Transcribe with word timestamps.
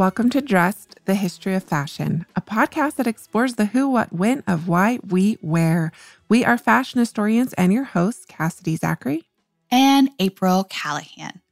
Welcome 0.00 0.30
to 0.30 0.40
Dressed, 0.40 0.98
the 1.04 1.14
History 1.14 1.54
of 1.54 1.62
Fashion, 1.62 2.24
a 2.34 2.40
podcast 2.40 2.96
that 2.96 3.06
explores 3.06 3.56
the 3.56 3.66
who, 3.66 3.86
what, 3.86 4.10
when 4.10 4.42
of 4.46 4.66
why 4.66 4.98
we 5.06 5.36
wear. 5.42 5.92
We 6.26 6.42
are 6.42 6.56
fashion 6.56 7.00
historians 7.00 7.52
and 7.52 7.70
your 7.70 7.84
hosts, 7.84 8.24
Cassidy 8.24 8.76
Zachary 8.76 9.24
and 9.70 10.08
April 10.18 10.64
Callahan. 10.64 11.42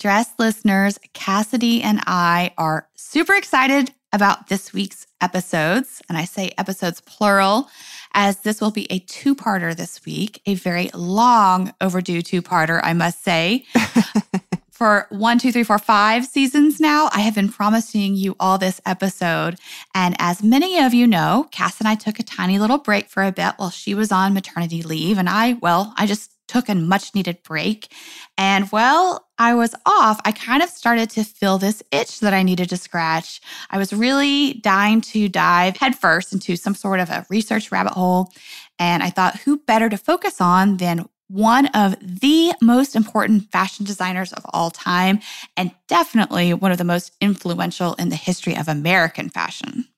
Dress 0.00 0.32
listeners, 0.36 0.98
Cassidy 1.12 1.80
and 1.80 2.00
I 2.08 2.52
are 2.58 2.88
super 2.96 3.34
excited 3.34 3.92
about 4.12 4.48
this 4.48 4.72
week's 4.72 5.06
episodes. 5.20 6.02
And 6.08 6.18
I 6.18 6.24
say 6.24 6.50
episodes 6.58 7.00
plural, 7.02 7.68
as 8.14 8.40
this 8.40 8.60
will 8.60 8.72
be 8.72 8.90
a 8.90 8.98
two 8.98 9.36
parter 9.36 9.76
this 9.76 10.04
week, 10.04 10.42
a 10.44 10.54
very 10.54 10.90
long 10.92 11.72
overdue 11.80 12.22
two 12.22 12.42
parter, 12.42 12.80
I 12.82 12.94
must 12.94 13.22
say. 13.22 13.64
for 14.76 15.06
one, 15.08 15.38
two, 15.38 15.52
three, 15.52 15.64
four, 15.64 15.78
five 15.78 16.26
seasons 16.26 16.78
now. 16.78 17.08
I 17.12 17.20
have 17.20 17.34
been 17.34 17.48
promising 17.48 18.14
you 18.14 18.36
all 18.38 18.58
this 18.58 18.80
episode. 18.84 19.58
And 19.94 20.14
as 20.18 20.42
many 20.42 20.78
of 20.78 20.92
you 20.92 21.06
know, 21.06 21.48
Cass 21.50 21.78
and 21.78 21.88
I 21.88 21.94
took 21.94 22.18
a 22.18 22.22
tiny 22.22 22.58
little 22.58 22.78
break 22.78 23.08
for 23.08 23.22
a 23.22 23.32
bit 23.32 23.54
while 23.56 23.70
she 23.70 23.94
was 23.94 24.12
on 24.12 24.34
maternity 24.34 24.82
leave. 24.82 25.16
And 25.16 25.28
I, 25.28 25.54
well, 25.54 25.94
I 25.96 26.06
just 26.06 26.32
took 26.46 26.68
a 26.68 26.74
much 26.74 27.14
needed 27.14 27.42
break. 27.42 27.92
And 28.38 28.66
while 28.66 29.26
I 29.38 29.54
was 29.54 29.74
off, 29.84 30.20
I 30.24 30.32
kind 30.32 30.62
of 30.62 30.68
started 30.68 31.10
to 31.10 31.24
feel 31.24 31.58
this 31.58 31.82
itch 31.90 32.20
that 32.20 32.34
I 32.34 32.42
needed 32.42 32.68
to 32.68 32.76
scratch. 32.76 33.40
I 33.70 33.78
was 33.78 33.92
really 33.92 34.54
dying 34.54 35.00
to 35.02 35.28
dive 35.28 35.78
headfirst 35.78 36.32
into 36.32 36.54
some 36.54 36.74
sort 36.74 37.00
of 37.00 37.10
a 37.10 37.26
research 37.30 37.72
rabbit 37.72 37.94
hole. 37.94 38.30
And 38.78 39.02
I 39.02 39.10
thought, 39.10 39.40
who 39.40 39.58
better 39.58 39.88
to 39.88 39.96
focus 39.96 40.40
on 40.40 40.76
than 40.76 41.08
one 41.28 41.66
of 41.68 41.96
the 42.00 42.52
most 42.62 42.94
important 42.94 43.50
fashion 43.50 43.84
designers 43.84 44.32
of 44.32 44.44
all 44.52 44.70
time, 44.70 45.20
and 45.56 45.72
definitely 45.88 46.54
one 46.54 46.72
of 46.72 46.78
the 46.78 46.84
most 46.84 47.12
influential 47.20 47.94
in 47.94 48.08
the 48.08 48.16
history 48.16 48.56
of 48.56 48.68
American 48.68 49.28
fashion. 49.28 49.88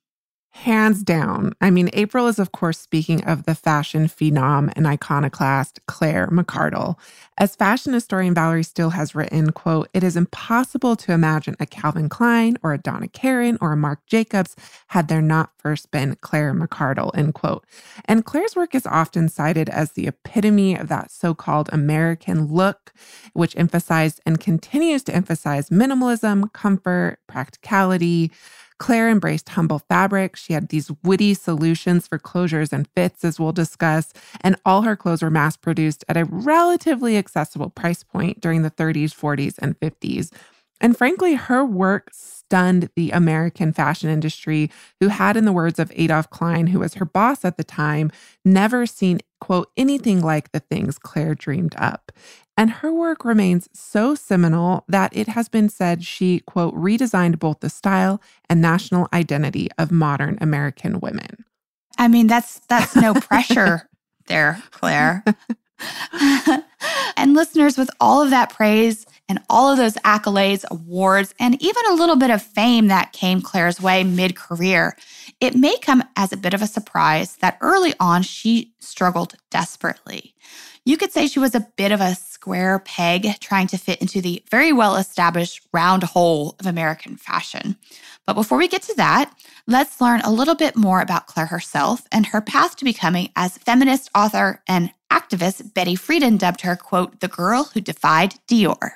Hands 0.63 1.01
down. 1.05 1.53
I 1.61 1.71
mean, 1.71 1.89
April 1.93 2.27
is, 2.27 2.41
of 2.41 2.51
course, 2.51 2.79
speaking 2.81 3.23
of 3.25 3.45
the 3.45 3.55
fashion 3.55 4.07
phenom 4.07 4.73
and 4.75 4.89
iconoclast 4.89 5.79
Claire 5.87 6.27
McCardell. 6.27 6.99
As 7.39 7.55
fashion 7.55 7.93
historian 7.93 8.35
Valerie 8.35 8.65
Steele 8.65 8.91
has 8.91 9.15
written, 9.15 9.53
quote, 9.53 9.89
it 9.95 10.03
is 10.03 10.17
impossible 10.17 10.97
to 10.97 11.13
imagine 11.13 11.55
a 11.61 11.67
Calvin 11.67 12.09
Klein 12.09 12.59
or 12.65 12.75
a 12.75 12.79
Donna 12.79 13.07
Karan 13.07 13.57
or 13.61 13.71
a 13.71 13.77
Marc 13.77 14.05
Jacobs 14.07 14.57
had 14.89 15.07
there 15.07 15.23
not 15.23 15.51
first 15.59 15.93
been 15.93 16.17
Claire 16.23 16.53
McCardell, 16.53 17.17
end 17.17 17.35
quote. 17.35 17.65
And 18.07 18.25
Claire's 18.25 18.57
work 18.57 18.75
is 18.75 18.85
often 18.85 19.29
cited 19.29 19.69
as 19.69 19.93
the 19.93 20.09
epitome 20.09 20.75
of 20.77 20.89
that 20.89 21.13
so-called 21.13 21.71
American 21.73 22.47
look, 22.47 22.93
which 23.33 23.57
emphasized 23.57 24.21
and 24.27 24.41
continues 24.41 25.05
to 25.05 25.15
emphasize 25.15 25.71
minimalism, 25.71 26.53
comfort, 26.53 27.21
practicality, 27.29 28.33
Claire 28.79 29.11
embraced 29.11 29.51
humble 29.51 29.81
fabric. 29.81 30.37
She 30.37 30.53
had 30.53 30.69
these 30.69 30.91
witty 31.03 31.35
solutions 31.35 32.07
for 32.07 32.19
closures 32.19 32.73
and 32.73 32.89
fits, 32.95 33.25
as 33.25 33.39
we'll 33.39 33.53
discuss. 33.53 34.13
And 34.41 34.57
all 34.65 34.83
her 34.83 34.97
clothes 34.97 35.23
were 35.23 35.31
mass 35.31 35.57
produced 35.57 36.05
at 36.09 36.17
a 36.17 36.25
relatively 36.25 37.17
accessible 37.17 37.71
price 37.71 38.03
point 38.03 38.41
during 38.41 38.63
the 38.63 38.71
30s, 38.71 39.15
40s, 39.15 39.55
and 39.59 39.79
50s. 39.81 40.33
And 40.81 40.97
frankly, 40.97 41.35
her 41.35 41.65
work 41.65 42.11
stunned 42.13 42.89
the 42.97 43.11
American 43.11 43.73
fashion 43.73 44.09
industry, 44.09 44.71
who 45.01 45.09
had, 45.09 45.37
in 45.37 45.45
the 45.45 45.53
words 45.53 45.79
of 45.79 45.93
Adolph 45.95 46.31
Klein, 46.31 46.69
who 46.69 46.79
was 46.79 46.95
her 46.95 47.05
boss 47.05 47.45
at 47.45 47.57
the 47.57 47.65
time, 47.65 48.11
never 48.45 48.87
seen, 48.87 49.21
quote, 49.41 49.71
anything 49.77 50.23
like 50.23 50.53
the 50.53 50.61
things 50.61 50.99
Claire 50.99 51.35
dreamed 51.35 51.75
up. 51.77 52.13
And 52.57 52.71
her 52.71 52.93
work 52.93 53.25
remains 53.25 53.69
so 53.73 54.15
seminal 54.15 54.85
that 54.89 55.17
it 55.17 55.29
has 55.29 55.49
been 55.49 55.69
said 55.69 56.05
she, 56.05 56.41
quote, 56.41 56.75
redesigned 56.75 57.39
both 57.39 57.61
the 57.61 57.71
style 57.71 58.21
and 58.49 58.61
national 58.61 59.09
identity 59.13 59.69
of 59.79 59.93
modern 59.93 60.39
American 60.41 61.01
women. 61.01 61.45
I 61.99 62.09
mean, 62.09 62.27
that's 62.27 62.61
that's 62.69 62.97
no 62.97 63.15
pressure 63.21 63.89
there, 64.27 64.63
Claire. 64.71 65.23
and 67.17 67.35
listeners, 67.35 67.77
with 67.77 67.91
all 68.01 68.23
of 68.23 68.31
that 68.31 68.51
praise 68.51 69.07
and 69.29 69.41
all 69.51 69.71
of 69.71 69.79
those 69.79 69.95
accolades, 69.97 70.65
awards, 70.71 71.35
and 71.39 71.61
even 71.63 71.83
a 71.87 71.95
little 71.95 72.17
bit 72.17 72.31
of 72.31 72.43
fame 72.43 72.89
that 72.89 73.13
came 73.13 73.43
Claire's 73.43 73.81
way 73.81 74.05
mid 74.05 74.37
career, 74.37 74.97
it 75.41 75.55
may 75.55 75.77
come 75.79 76.03
as 76.17 76.33
a 76.33 76.37
bit 76.37 76.55
of 76.55 76.63
a 76.63 76.67
surprise 76.67 77.37
that 77.37 77.59
early 77.61 77.95
on 78.01 78.23
she 78.23 78.73
struggled 78.79 79.35
desperately. 79.51 80.35
You 80.85 80.97
could 80.97 81.13
say 81.13 81.27
she 81.27 81.39
was 81.39 81.55
a 81.55 81.69
bit 81.77 81.93
of 81.93 82.01
a 82.01 82.15
square 82.15 82.79
peg 82.79 83.39
trying 83.41 83.67
to 83.67 83.77
fit 83.77 84.01
into 84.01 84.23
the 84.23 84.43
very 84.51 84.73
well 84.73 84.97
established 84.97 85.61
round 85.71 86.03
hole 86.03 86.57
of 86.59 86.67
American 86.67 87.17
fashion. 87.17 87.77
But 88.27 88.35
before 88.35 88.57
we 88.57 88.69
get 88.69 88.83
to 88.85 88.95
that, 88.95 89.31
let's 89.67 90.01
learn 90.01 90.23
a 90.23 90.33
little 90.33 90.55
bit 90.55 90.77
more 90.77 91.03
about 91.03 91.27
Claire 91.27 91.47
herself 91.47 92.07
and 92.11 92.27
her 92.27 92.41
path 92.41 92.77
to 92.77 92.85
becoming, 92.85 93.31
as 93.37 93.59
feminist 93.59 94.09
author 94.15 94.63
and 94.67 94.91
activist 95.11 95.75
Betty 95.75 95.95
Friedan 95.95 96.39
dubbed 96.39 96.63
her, 96.63 96.77
quote, 96.77 97.21
the 97.21 97.29
girl 97.29 97.65
who 97.75 97.81
defied 97.81 98.37
Dior. 98.49 98.93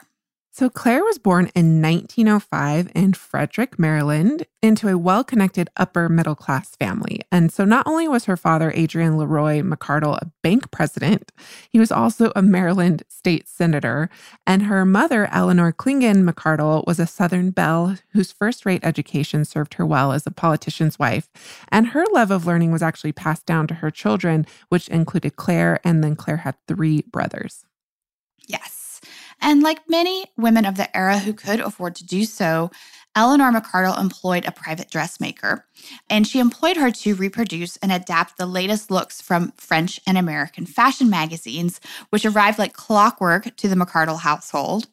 So, 0.54 0.68
Claire 0.68 1.02
was 1.02 1.18
born 1.18 1.50
in 1.54 1.80
1905 1.80 2.92
in 2.94 3.14
Frederick, 3.14 3.78
Maryland, 3.78 4.44
into 4.60 4.86
a 4.88 4.98
well 4.98 5.24
connected 5.24 5.70
upper 5.78 6.10
middle 6.10 6.34
class 6.34 6.76
family. 6.76 7.22
And 7.32 7.50
so, 7.50 7.64
not 7.64 7.86
only 7.86 8.06
was 8.06 8.26
her 8.26 8.36
father, 8.36 8.70
Adrian 8.74 9.16
Leroy 9.16 9.62
McCardell, 9.62 10.20
a 10.20 10.30
bank 10.42 10.70
president, 10.70 11.32
he 11.70 11.78
was 11.78 11.90
also 11.90 12.32
a 12.36 12.42
Maryland 12.42 13.02
state 13.08 13.48
senator. 13.48 14.10
And 14.46 14.64
her 14.64 14.84
mother, 14.84 15.26
Eleanor 15.32 15.72
Clingan 15.72 16.30
McCardell, 16.30 16.86
was 16.86 17.00
a 17.00 17.06
Southern 17.06 17.50
belle 17.50 17.96
whose 18.10 18.30
first 18.30 18.66
rate 18.66 18.84
education 18.84 19.46
served 19.46 19.74
her 19.74 19.86
well 19.86 20.12
as 20.12 20.26
a 20.26 20.30
politician's 20.30 20.98
wife. 20.98 21.30
And 21.68 21.88
her 21.88 22.04
love 22.12 22.30
of 22.30 22.44
learning 22.44 22.72
was 22.72 22.82
actually 22.82 23.12
passed 23.12 23.46
down 23.46 23.68
to 23.68 23.74
her 23.76 23.90
children, 23.90 24.44
which 24.68 24.88
included 24.88 25.36
Claire. 25.36 25.80
And 25.82 26.04
then 26.04 26.14
Claire 26.14 26.36
had 26.36 26.56
three 26.68 27.04
brothers. 27.10 27.64
Yes. 28.46 28.81
And 29.42 29.62
like 29.62 29.88
many 29.88 30.26
women 30.38 30.64
of 30.64 30.76
the 30.76 30.96
era 30.96 31.18
who 31.18 31.34
could 31.34 31.60
afford 31.60 31.96
to 31.96 32.06
do 32.06 32.24
so, 32.24 32.70
Eleanor 33.14 33.52
McCardell 33.52 34.00
employed 34.00 34.46
a 34.46 34.52
private 34.52 34.90
dressmaker, 34.90 35.66
and 36.08 36.26
she 36.26 36.38
employed 36.38 36.78
her 36.78 36.90
to 36.90 37.14
reproduce 37.14 37.76
and 37.78 37.92
adapt 37.92 38.38
the 38.38 38.46
latest 38.46 38.90
looks 38.90 39.20
from 39.20 39.52
French 39.58 40.00
and 40.06 40.16
American 40.16 40.64
fashion 40.64 41.10
magazines, 41.10 41.78
which 42.08 42.24
arrived 42.24 42.58
like 42.58 42.72
clockwork 42.72 43.54
to 43.56 43.68
the 43.68 43.74
McCardell 43.74 44.20
household. 44.20 44.86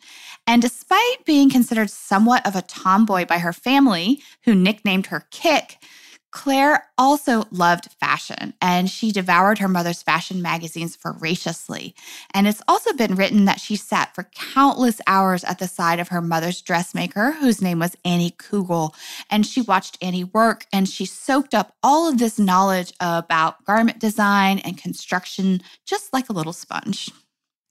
And 0.45 0.61
despite 0.61 1.23
being 1.25 1.49
considered 1.49 1.89
somewhat 1.89 2.45
of 2.45 2.57
a 2.57 2.63
tomboy 2.63 3.25
by 3.25 3.38
her 3.38 3.53
family, 3.53 4.21
who 4.43 4.53
nicknamed 4.53 5.05
her 5.05 5.27
Kick, 5.31 5.77
Claire 6.31 6.85
also 6.97 7.45
loved 7.51 7.91
fashion 8.00 8.53
and 8.62 8.90
she 8.90 9.12
devoured 9.12 9.57
her 9.59 9.67
mother's 9.67 10.03
fashion 10.03 10.41
magazines 10.41 10.95
voraciously. 10.95 11.95
And 12.34 12.47
it's 12.47 12.62
also 12.67 12.94
been 12.94 13.16
written 13.16 13.45
that 13.45 13.59
she 13.59 13.75
sat 13.75 14.13
for 14.13 14.29
countless 14.35 15.01
hours 15.07 15.44
at 15.44 15.59
the 15.59 15.68
side 15.68 16.00
of 16.00 16.09
her 16.09 16.22
mother's 16.22 16.62
dressmaker, 16.62 17.31
whose 17.34 17.62
name 17.62 17.79
was 17.79 17.97
Annie 18.06 18.31
Kugel. 18.31 18.94
And 19.29 19.45
she 19.45 19.62
watched 19.62 19.97
Annie 20.01 20.23
work 20.23 20.65
and 20.71 20.88
she 20.88 21.06
soaked 21.06 21.53
up 21.53 21.75
all 21.81 22.07
of 22.07 22.19
this 22.19 22.38
knowledge 22.38 22.94
about 23.00 23.65
garment 23.65 24.00
design 24.00 24.59
and 24.59 24.77
construction 24.77 25.62
just 25.86 26.13
like 26.13 26.30
a 26.30 26.33
little 26.33 26.53
sponge. 26.53 27.09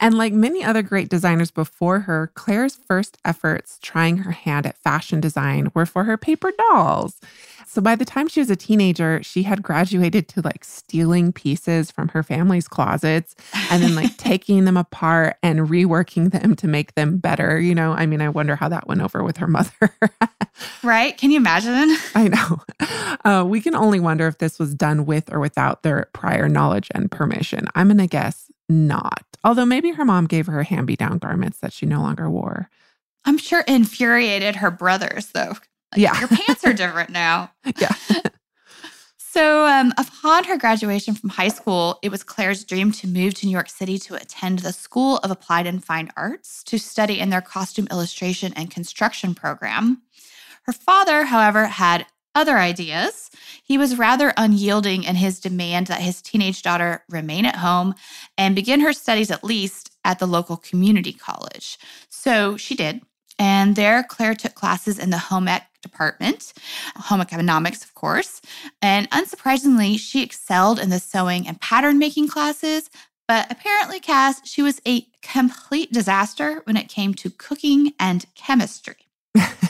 And 0.00 0.16
like 0.16 0.32
many 0.32 0.62
other 0.62 0.82
great 0.82 1.08
designers 1.08 1.50
before 1.50 2.00
her, 2.00 2.30
Claire's 2.34 2.76
first 2.76 3.18
efforts 3.24 3.78
trying 3.82 4.18
her 4.18 4.30
hand 4.30 4.66
at 4.66 4.78
fashion 4.78 5.20
design 5.20 5.70
were 5.74 5.86
for 5.86 6.04
her 6.04 6.16
paper 6.16 6.52
dolls. 6.70 7.20
So 7.66 7.82
by 7.82 7.96
the 7.96 8.04
time 8.04 8.28
she 8.28 8.40
was 8.40 8.48
a 8.48 8.56
teenager, 8.56 9.22
she 9.22 9.42
had 9.42 9.62
graduated 9.62 10.26
to 10.28 10.40
like 10.40 10.64
stealing 10.64 11.32
pieces 11.32 11.90
from 11.90 12.08
her 12.08 12.22
family's 12.22 12.66
closets 12.66 13.34
and 13.70 13.82
then 13.82 13.94
like 13.94 14.16
taking 14.18 14.64
them 14.64 14.76
apart 14.76 15.36
and 15.42 15.60
reworking 15.68 16.30
them 16.30 16.56
to 16.56 16.68
make 16.68 16.94
them 16.94 17.18
better. 17.18 17.60
You 17.60 17.74
know, 17.74 17.92
I 17.92 18.06
mean, 18.06 18.22
I 18.22 18.30
wonder 18.30 18.56
how 18.56 18.68
that 18.68 18.86
went 18.86 19.02
over 19.02 19.22
with 19.22 19.36
her 19.38 19.46
mother. 19.46 19.70
right? 20.82 21.16
Can 21.18 21.30
you 21.30 21.36
imagine? 21.36 21.96
I 22.14 22.28
know. 22.28 22.62
Uh, 23.24 23.44
we 23.46 23.60
can 23.60 23.74
only 23.74 24.00
wonder 24.00 24.26
if 24.28 24.38
this 24.38 24.58
was 24.58 24.74
done 24.74 25.04
with 25.04 25.32
or 25.32 25.40
without 25.40 25.82
their 25.82 26.08
prior 26.12 26.48
knowledge 26.48 26.88
and 26.94 27.10
permission. 27.10 27.66
I'm 27.74 27.88
going 27.88 27.98
to 27.98 28.06
guess 28.06 28.50
not. 28.68 29.24
Although 29.44 29.66
maybe 29.66 29.92
her 29.92 30.04
mom 30.04 30.26
gave 30.26 30.46
her 30.46 30.62
hand 30.62 30.86
me 30.86 30.96
down 30.96 31.18
garments 31.18 31.58
that 31.60 31.72
she 31.72 31.86
no 31.86 32.00
longer 32.00 32.28
wore. 32.28 32.68
I'm 33.24 33.38
sure 33.38 33.60
infuriated 33.62 34.56
her 34.56 34.70
brothers, 34.70 35.26
though. 35.28 35.48
Like, 35.92 35.96
Yeah. 35.96 36.18
Your 36.18 36.28
pants 36.28 36.64
are 36.64 36.72
different 36.72 37.10
now. 37.10 37.52
Yeah. 37.78 37.94
So, 39.30 39.66
um, 39.66 39.92
upon 39.98 40.44
her 40.44 40.56
graduation 40.56 41.14
from 41.14 41.30
high 41.30 41.48
school, 41.50 41.98
it 42.02 42.08
was 42.10 42.24
Claire's 42.24 42.64
dream 42.64 42.90
to 42.92 43.06
move 43.06 43.34
to 43.34 43.46
New 43.46 43.52
York 43.52 43.68
City 43.68 43.96
to 43.98 44.14
attend 44.16 44.60
the 44.60 44.72
School 44.72 45.18
of 45.18 45.30
Applied 45.30 45.66
and 45.66 45.84
Fine 45.84 46.10
Arts 46.16 46.64
to 46.64 46.78
study 46.78 47.20
in 47.20 47.28
their 47.30 47.42
costume 47.42 47.86
illustration 47.90 48.52
and 48.56 48.68
construction 48.70 49.34
program. 49.36 50.02
Her 50.62 50.72
father, 50.72 51.24
however, 51.26 51.66
had 51.66 52.06
other 52.34 52.58
ideas. 52.58 53.30
He 53.64 53.78
was 53.78 53.98
rather 53.98 54.32
unyielding 54.36 55.04
in 55.04 55.16
his 55.16 55.40
demand 55.40 55.88
that 55.88 56.00
his 56.00 56.22
teenage 56.22 56.62
daughter 56.62 57.02
remain 57.08 57.44
at 57.44 57.56
home 57.56 57.94
and 58.36 58.54
begin 58.54 58.80
her 58.80 58.92
studies 58.92 59.30
at 59.30 59.44
least 59.44 59.90
at 60.04 60.18
the 60.18 60.26
local 60.26 60.56
community 60.56 61.12
college. 61.12 61.78
So 62.08 62.56
she 62.56 62.74
did. 62.74 63.02
And 63.38 63.76
there, 63.76 64.02
Claire 64.02 64.34
took 64.34 64.54
classes 64.54 64.98
in 64.98 65.10
the 65.10 65.18
home 65.18 65.46
ec 65.48 65.64
department, 65.80 66.52
home 66.96 67.20
economics, 67.20 67.84
of 67.84 67.94
course. 67.94 68.40
And 68.82 69.08
unsurprisingly, 69.10 69.98
she 69.98 70.22
excelled 70.22 70.80
in 70.80 70.90
the 70.90 70.98
sewing 70.98 71.46
and 71.46 71.60
pattern 71.60 71.98
making 71.98 72.28
classes. 72.28 72.90
But 73.28 73.46
apparently, 73.50 74.00
Cass, 74.00 74.40
she 74.48 74.62
was 74.62 74.80
a 74.86 75.06
complete 75.22 75.92
disaster 75.92 76.62
when 76.64 76.76
it 76.76 76.88
came 76.88 77.14
to 77.14 77.30
cooking 77.30 77.92
and 78.00 78.24
chemistry. 78.34 78.96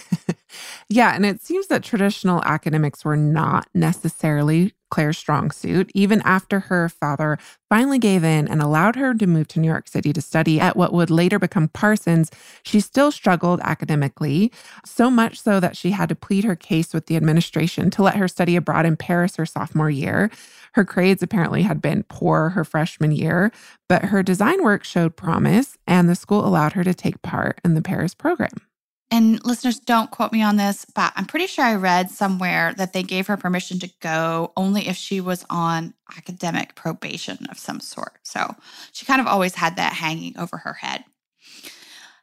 yeah, 0.91 1.15
and 1.15 1.27
it 1.27 1.43
seems 1.43 1.67
that 1.67 1.83
traditional 1.83 2.43
academics 2.45 3.05
were 3.05 3.17
not 3.17 3.69
necessarily 3.75 4.73
Claire's 4.91 5.19
strong 5.19 5.51
suit, 5.51 5.91
even 5.95 6.23
after 6.23 6.61
her 6.61 6.89
father 6.89 7.37
finally 7.69 7.99
gave 7.99 8.25
in 8.25 8.49
and 8.49 8.63
allowed 8.63 8.97
her 8.97 9.13
to 9.13 9.27
move 9.27 9.49
to 9.49 9.61
New 9.61 9.69
York 9.69 9.87
City 9.87 10.15
to 10.15 10.23
study 10.23 10.59
at 10.59 10.77
what 10.77 10.95
would 10.95 11.11
later 11.11 11.39
become 11.39 11.69
Parsons. 11.69 12.31
She 12.63 12.81
still 12.81 13.13
struggled 13.13 13.61
academically, 13.63 14.51
so 14.87 15.11
much 15.11 15.43
so 15.43 15.61
that 15.61 15.77
she 15.77 15.91
had 15.91 16.09
to 16.09 16.15
plead 16.15 16.45
her 16.45 16.57
case 16.57 16.95
with 16.95 17.05
the 17.05 17.17
administration 17.17 17.91
to 17.91 18.03
let 18.03 18.17
her 18.17 18.29
study 18.29 18.57
abroad 18.57 18.87
in 18.87 18.97
Paris 18.97 19.37
her 19.37 19.45
sophomore 19.45 19.91
year. 19.91 20.31
Her 20.73 20.85
grades 20.85 21.23
apparently 21.23 21.63
had 21.65 21.83
been 21.83 22.05
poor 22.05 22.51
her 22.51 22.65
freshman 22.65 23.13
year, 23.13 23.53
but 23.91 24.07
her 24.07 24.23
design 24.23 24.63
work 24.63 24.85
showed 24.85 25.17
promise, 25.17 25.77
and 25.87 26.09
the 26.09 26.15
school 26.15 26.47
allowed 26.47 26.73
her 26.73 26.85
to 26.85 26.95
take 26.95 27.21
part 27.21 27.61
in 27.63 27.75
the 27.75 27.83
Paris 27.83 28.15
program. 28.15 28.68
And 29.11 29.43
listeners, 29.45 29.79
don't 29.79 30.11
quote 30.11 30.33
me 30.33 30.43
on 30.43 30.57
this, 30.57 30.85
but 30.85 31.13
I'm 31.17 31.25
pretty 31.25 31.47
sure 31.47 31.65
I 31.65 31.77
read 31.77 32.11
somewhere 32.11 32.75
that 32.75 32.93
they 32.93 33.03
gave 33.03 33.27
her 33.29 33.39
permission 33.39 33.79
to 33.79 33.91
go 34.01 34.53
only 34.57 34.87
if 34.87 34.97
she 34.97 35.21
was 35.21 35.47
on 35.49 35.95
academic 36.17 36.75
probation 36.75 37.39
of 37.51 37.59
some 37.59 37.81
sort. 37.81 38.19
So 38.23 38.55
she 38.93 39.07
kind 39.07 39.21
of 39.21 39.27
always 39.27 39.55
had 39.55 39.77
that 39.77 39.95
hanging 39.95 40.39
over 40.39 40.59
her 40.59 40.75
head. 40.75 41.05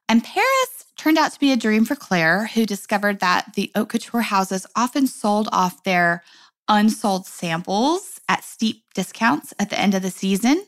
And 0.08 0.24
Paris 0.24 0.86
turned 0.96 1.18
out 1.18 1.32
to 1.34 1.40
be 1.40 1.52
a 1.52 1.58
dream 1.58 1.86
for 1.86 1.96
Claire, 1.96 2.48
who 2.54 2.68
discovered 2.68 3.20
that 3.20 3.54
the 3.56 3.72
haute 3.76 3.90
couture 3.90 4.22
houses 4.22 4.68
often 4.76 5.08
sold 5.08 5.50
off 5.52 5.84
their 5.84 6.24
unsold 6.68 7.26
samples 7.26 8.14
at 8.30 8.44
steep 8.44 8.83
discounts 8.94 9.54
at 9.60 9.69
the 9.69 9.80
end 9.80 9.94
of 9.94 10.01
the 10.01 10.12
season. 10.12 10.66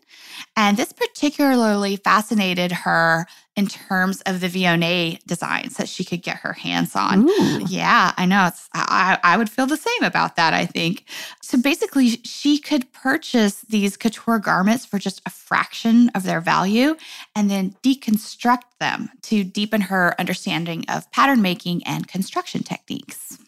And 0.55 0.77
this 0.77 0.93
particularly 0.93 1.97
fascinated 1.97 2.71
her 2.71 3.25
in 3.55 3.65
terms 3.65 4.21
of 4.21 4.39
the 4.39 4.47
Vionnet 4.47 5.23
designs 5.25 5.77
that 5.77 5.89
she 5.89 6.03
could 6.03 6.21
get 6.21 6.37
her 6.37 6.53
hands 6.53 6.95
on. 6.95 7.27
Ooh. 7.27 7.65
Yeah, 7.67 8.13
I 8.15 8.25
know. 8.25 8.45
It's 8.47 8.69
I, 8.73 9.17
I 9.23 9.35
would 9.35 9.49
feel 9.49 9.65
the 9.65 9.75
same 9.77 10.03
about 10.03 10.35
that, 10.35 10.53
I 10.53 10.67
think. 10.67 11.09
So 11.41 11.59
basically, 11.59 12.21
she 12.23 12.59
could 12.59 12.93
purchase 12.93 13.61
these 13.61 13.97
couture 13.97 14.37
garments 14.37 14.85
for 14.85 14.99
just 14.99 15.21
a 15.25 15.31
fraction 15.31 16.09
of 16.09 16.21
their 16.21 16.39
value 16.39 16.95
and 17.35 17.49
then 17.49 17.75
deconstruct 17.83 18.77
them 18.79 19.09
to 19.23 19.43
deepen 19.43 19.81
her 19.81 20.13
understanding 20.19 20.85
of 20.87 21.11
pattern 21.11 21.41
making 21.41 21.83
and 21.87 22.07
construction 22.07 22.61
techniques. 22.61 23.39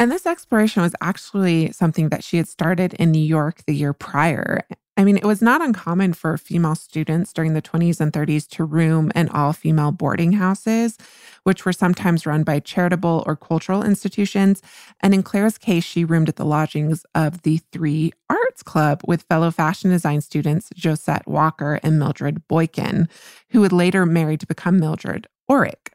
And 0.00 0.12
this 0.12 0.26
exploration 0.26 0.82
was 0.82 0.94
actually 1.00 1.72
something 1.72 2.10
that 2.10 2.22
she 2.22 2.36
had 2.36 2.46
started 2.46 2.94
in 2.94 3.10
New 3.10 3.18
York 3.18 3.62
the 3.66 3.74
year 3.74 3.92
prior. 3.92 4.62
I 4.96 5.04
mean, 5.04 5.16
it 5.16 5.24
was 5.24 5.42
not 5.42 5.60
uncommon 5.60 6.12
for 6.12 6.36
female 6.36 6.74
students 6.74 7.32
during 7.32 7.54
the 7.54 7.62
20s 7.62 8.00
and 8.00 8.12
30s 8.12 8.48
to 8.50 8.64
room 8.64 9.12
in 9.14 9.28
all 9.28 9.52
female 9.52 9.92
boarding 9.92 10.32
houses, 10.32 10.98
which 11.44 11.64
were 11.64 11.72
sometimes 11.72 12.26
run 12.26 12.42
by 12.42 12.58
charitable 12.58 13.22
or 13.26 13.36
cultural 13.36 13.84
institutions. 13.84 14.60
And 15.00 15.14
in 15.14 15.22
Claire's 15.22 15.56
case, 15.56 15.84
she 15.84 16.04
roomed 16.04 16.28
at 16.28 16.36
the 16.36 16.44
lodgings 16.44 17.04
of 17.14 17.42
the 17.42 17.58
Three 17.72 18.12
Arts 18.28 18.64
Club 18.64 19.02
with 19.06 19.22
fellow 19.22 19.52
fashion 19.52 19.90
design 19.90 20.20
students 20.20 20.70
Josette 20.76 21.28
Walker 21.28 21.78
and 21.82 21.98
Mildred 21.98 22.46
Boykin, 22.48 23.08
who 23.50 23.60
would 23.60 23.72
later 23.72 24.04
marry 24.04 24.36
to 24.36 24.46
become 24.46 24.80
Mildred 24.80 25.28
Orrick. 25.48 25.87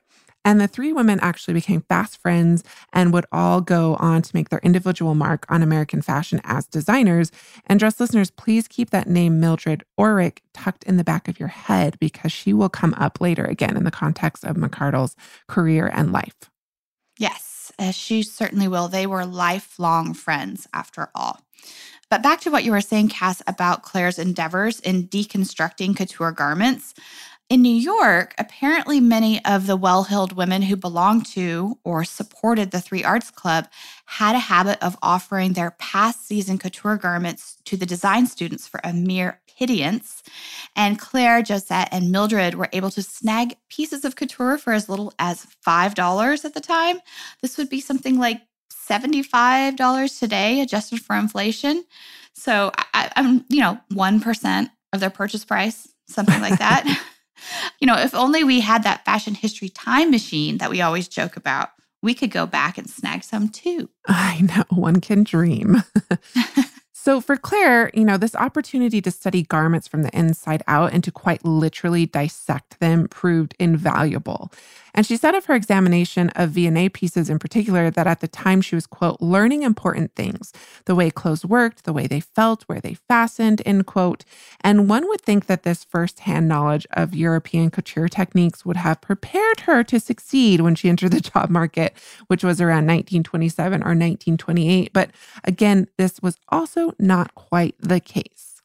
And 0.45 0.59
the 0.59 0.67
three 0.67 0.91
women 0.91 1.19
actually 1.21 1.53
became 1.53 1.81
fast 1.81 2.21
friends 2.21 2.63
and 2.91 3.13
would 3.13 3.25
all 3.31 3.61
go 3.61 3.95
on 3.95 4.21
to 4.21 4.35
make 4.35 4.49
their 4.49 4.59
individual 4.59 5.15
mark 5.15 5.45
on 5.49 5.63
American 5.63 6.01
fashion 6.01 6.41
as 6.43 6.67
designers. 6.67 7.31
And 7.65 7.79
dress 7.79 7.99
listeners, 7.99 8.31
please 8.31 8.67
keep 8.67 8.89
that 8.89 9.07
name 9.07 9.39
Mildred 9.39 9.83
Orrick 9.99 10.39
tucked 10.53 10.83
in 10.83 10.97
the 10.97 11.03
back 11.03 11.27
of 11.27 11.39
your 11.39 11.49
head 11.49 11.97
because 11.99 12.31
she 12.31 12.53
will 12.53 12.69
come 12.69 12.93
up 12.95 13.21
later 13.21 13.45
again 13.45 13.77
in 13.77 13.83
the 13.83 13.91
context 13.91 14.43
of 14.43 14.57
McCardell's 14.57 15.15
career 15.47 15.89
and 15.93 16.11
life. 16.11 16.35
Yes, 17.17 17.71
uh, 17.79 17.91
she 17.91 18.23
certainly 18.23 18.67
will. 18.67 18.87
They 18.87 19.07
were 19.07 19.25
lifelong 19.25 20.13
friends 20.13 20.67
after 20.73 21.09
all. 21.15 21.39
But 22.09 22.21
back 22.21 22.41
to 22.41 22.51
what 22.51 22.63
you 22.63 22.71
were 22.71 22.81
saying, 22.81 23.09
Cass, 23.09 23.41
about 23.47 23.81
Claire's 23.81 24.19
endeavors 24.19 24.79
in 24.81 25.07
deconstructing 25.07 25.95
couture 25.95 26.31
garments. 26.31 26.93
In 27.49 27.61
New 27.61 27.75
York, 27.75 28.33
apparently 28.37 28.99
many 28.99 29.43
of 29.45 29.67
the 29.67 29.75
well 29.75 30.05
heeled 30.05 30.33
women 30.33 30.63
who 30.63 30.75
belonged 30.75 31.25
to 31.27 31.77
or 31.83 32.03
supported 32.03 32.71
the 32.71 32.81
Three 32.81 33.03
Arts 33.03 33.29
Club 33.29 33.67
had 34.05 34.35
a 34.35 34.39
habit 34.39 34.81
of 34.81 34.97
offering 35.03 35.53
their 35.53 35.71
past 35.71 36.25
season 36.25 36.57
couture 36.57 36.97
garments 36.97 37.57
to 37.65 37.77
the 37.77 37.85
design 37.85 38.27
students 38.27 38.67
for 38.67 38.79
a 38.83 38.93
mere 38.93 39.41
pittance. 39.57 40.23
And 40.75 40.97
Claire, 40.97 41.43
Josette, 41.43 41.89
and 41.91 42.11
Mildred 42.11 42.55
were 42.55 42.69
able 42.73 42.89
to 42.91 43.03
snag 43.03 43.57
pieces 43.69 44.03
of 44.03 44.15
couture 44.15 44.57
for 44.57 44.73
as 44.73 44.89
little 44.89 45.13
as 45.19 45.45
$5 45.67 46.45
at 46.45 46.53
the 46.53 46.61
time. 46.61 46.99
This 47.41 47.57
would 47.57 47.69
be 47.69 47.81
something 47.81 48.17
like 48.17 48.41
$75 48.71 50.19
today, 50.19 50.61
adjusted 50.61 51.01
for 51.01 51.15
inflation. 51.15 51.85
So 52.33 52.71
I, 52.75 53.11
I'm, 53.15 53.45
you 53.49 53.59
know, 53.59 53.79
1% 53.91 54.69
of 54.91 54.99
their 54.99 55.09
purchase 55.09 55.45
price, 55.45 55.87
something 56.07 56.41
like 56.41 56.59
that. 56.59 57.01
you 57.79 57.87
know, 57.87 57.97
if 57.97 58.13
only 58.13 58.43
we 58.43 58.59
had 58.59 58.83
that 58.83 59.05
fashion 59.05 59.35
history 59.35 59.69
time 59.69 60.11
machine 60.11 60.57
that 60.57 60.69
we 60.69 60.81
always 60.81 61.07
joke 61.07 61.37
about, 61.37 61.69
we 62.01 62.13
could 62.13 62.31
go 62.31 62.45
back 62.45 62.77
and 62.77 62.89
snag 62.89 63.23
some 63.23 63.49
too. 63.49 63.89
I 64.07 64.41
know, 64.41 64.63
one 64.69 65.01
can 65.01 65.23
dream. 65.23 65.83
So, 67.03 67.19
for 67.19 67.35
Claire, 67.35 67.91
you 67.93 68.05
know, 68.05 68.15
this 68.15 68.33
opportunity 68.33 69.01
to 69.01 69.11
study 69.11 69.43
garments 69.43 69.89
from 69.89 70.03
the 70.03 70.17
inside 70.17 70.63
out 70.69 70.93
and 70.93 71.03
to 71.03 71.11
quite 71.11 71.43
literally 71.43 72.05
dissect 72.05 72.79
them 72.79 73.09
proved 73.09 73.57
invaluable. 73.59 74.53
And 74.93 75.05
she 75.05 75.17
said 75.17 75.35
of 75.35 75.45
her 75.45 75.55
examination 75.55 76.29
of 76.29 76.51
Vionnet 76.51 76.93
pieces 76.93 77.29
in 77.29 77.39
particular 77.39 77.89
that 77.89 78.07
at 78.07 78.19
the 78.19 78.27
time 78.27 78.61
she 78.61 78.75
was, 78.75 78.85
quote, 78.85 79.21
learning 79.21 79.63
important 79.63 80.13
things 80.15 80.53
the 80.85 80.95
way 80.95 81.09
clothes 81.09 81.45
worked, 81.45 81.83
the 81.83 81.93
way 81.93 82.07
they 82.07 82.19
felt, 82.19 82.63
where 82.63 82.79
they 82.79 82.93
fastened, 82.93 83.61
end 83.65 83.85
quote. 83.85 84.23
And 84.61 84.89
one 84.89 85.07
would 85.07 85.21
think 85.21 85.47
that 85.47 85.63
this 85.63 85.83
firsthand 85.83 86.47
knowledge 86.47 86.85
of 86.91 87.15
European 87.15 87.71
couture 87.71 88.07
techniques 88.07 88.65
would 88.65 88.77
have 88.77 89.01
prepared 89.01 89.61
her 89.61 89.83
to 89.85 89.99
succeed 89.99 90.61
when 90.61 90.75
she 90.75 90.89
entered 90.89 91.11
the 91.11 91.21
job 91.21 91.49
market, 91.49 91.93
which 92.27 92.43
was 92.43 92.61
around 92.61 92.85
1927 92.85 93.81
or 93.81 93.95
1928. 93.95 94.93
But 94.93 95.11
again, 95.43 95.87
this 95.97 96.21
was 96.21 96.37
also 96.49 96.93
not 96.99 97.33
quite 97.35 97.75
the 97.79 97.99
case. 97.99 98.61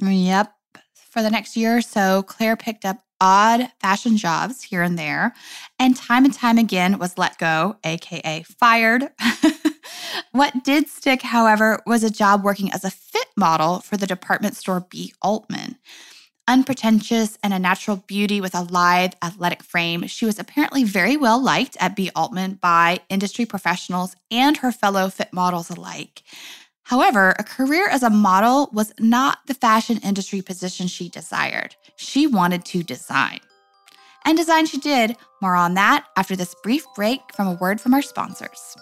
Yep. 0.00 0.52
For 0.94 1.22
the 1.22 1.30
next 1.30 1.56
year 1.56 1.76
or 1.76 1.82
so, 1.82 2.22
Claire 2.22 2.56
picked 2.56 2.84
up 2.84 3.04
odd 3.22 3.70
fashion 3.78 4.16
jobs 4.16 4.64
here 4.64 4.82
and 4.82 4.98
there, 4.98 5.32
and 5.78 5.96
time 5.96 6.24
and 6.24 6.34
time 6.34 6.58
again 6.58 6.98
was 6.98 7.16
let 7.16 7.38
go, 7.38 7.76
AKA 7.84 8.42
fired. 8.42 9.10
what 10.32 10.64
did 10.64 10.88
stick, 10.88 11.22
however, 11.22 11.80
was 11.86 12.02
a 12.02 12.10
job 12.10 12.42
working 12.42 12.72
as 12.72 12.84
a 12.84 12.90
fit 12.90 13.28
model 13.36 13.78
for 13.78 13.96
the 13.96 14.08
department 14.08 14.56
store 14.56 14.80
B. 14.90 15.14
Altman. 15.22 15.76
Unpretentious 16.48 17.38
and 17.44 17.54
a 17.54 17.58
natural 17.60 17.98
beauty 17.98 18.40
with 18.40 18.56
a 18.56 18.62
lithe, 18.62 19.12
athletic 19.22 19.62
frame, 19.62 20.08
she 20.08 20.26
was 20.26 20.40
apparently 20.40 20.82
very 20.82 21.16
well 21.16 21.40
liked 21.40 21.76
at 21.78 21.94
B. 21.94 22.10
Altman 22.16 22.54
by 22.54 22.98
industry 23.08 23.46
professionals 23.46 24.16
and 24.32 24.56
her 24.56 24.72
fellow 24.72 25.08
fit 25.08 25.32
models 25.32 25.70
alike. 25.70 26.24
However, 26.84 27.34
a 27.38 27.44
career 27.44 27.88
as 27.88 28.02
a 28.02 28.10
model 28.10 28.68
was 28.72 28.92
not 28.98 29.38
the 29.46 29.54
fashion 29.54 29.98
industry 30.02 30.42
position 30.42 30.86
she 30.86 31.08
desired. 31.08 31.76
She 31.96 32.26
wanted 32.26 32.64
to 32.66 32.82
design. 32.82 33.40
And 34.24 34.36
design 34.36 34.66
she 34.66 34.78
did. 34.78 35.16
More 35.40 35.54
on 35.54 35.74
that 35.74 36.06
after 36.16 36.36
this 36.36 36.54
brief 36.62 36.84
break 36.94 37.20
from 37.34 37.48
a 37.48 37.54
word 37.54 37.80
from 37.80 37.94
our 37.94 38.02
sponsors. 38.02 38.76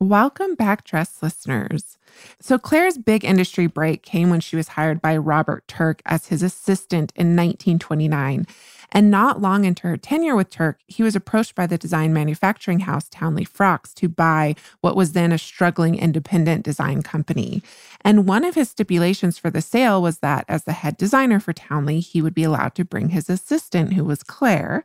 Welcome 0.00 0.54
back, 0.54 0.84
dress 0.84 1.22
listeners. 1.22 1.98
So, 2.40 2.56
Claire's 2.56 2.96
big 2.96 3.24
industry 3.24 3.66
break 3.66 4.02
came 4.02 4.30
when 4.30 4.40
she 4.40 4.56
was 4.56 4.68
hired 4.68 5.02
by 5.02 5.16
Robert 5.16 5.66
Turk 5.68 6.00
as 6.06 6.28
his 6.28 6.42
assistant 6.42 7.12
in 7.16 7.36
1929. 7.36 8.46
And 8.92 9.10
not 9.10 9.40
long 9.40 9.64
into 9.64 9.86
her 9.86 9.96
tenure 9.96 10.34
with 10.34 10.50
Turk, 10.50 10.80
he 10.86 11.02
was 11.02 11.14
approached 11.14 11.54
by 11.54 11.66
the 11.66 11.78
design 11.78 12.12
manufacturing 12.12 12.80
house 12.80 13.08
Townley 13.10 13.44
Frocks 13.44 13.92
to 13.94 14.08
buy 14.08 14.54
what 14.80 14.96
was 14.96 15.12
then 15.12 15.32
a 15.32 15.38
struggling 15.38 15.96
independent 15.96 16.64
design 16.64 17.02
company. 17.02 17.62
And 18.02 18.26
one 18.26 18.44
of 18.44 18.54
his 18.54 18.70
stipulations 18.70 19.36
for 19.38 19.50
the 19.50 19.60
sale 19.60 20.00
was 20.00 20.20
that 20.20 20.44
as 20.48 20.64
the 20.64 20.72
head 20.72 20.96
designer 20.96 21.40
for 21.40 21.52
Townley, 21.52 22.00
he 22.00 22.22
would 22.22 22.34
be 22.34 22.44
allowed 22.44 22.74
to 22.76 22.84
bring 22.84 23.10
his 23.10 23.28
assistant, 23.28 23.92
who 23.92 24.04
was 24.04 24.22
Claire. 24.22 24.84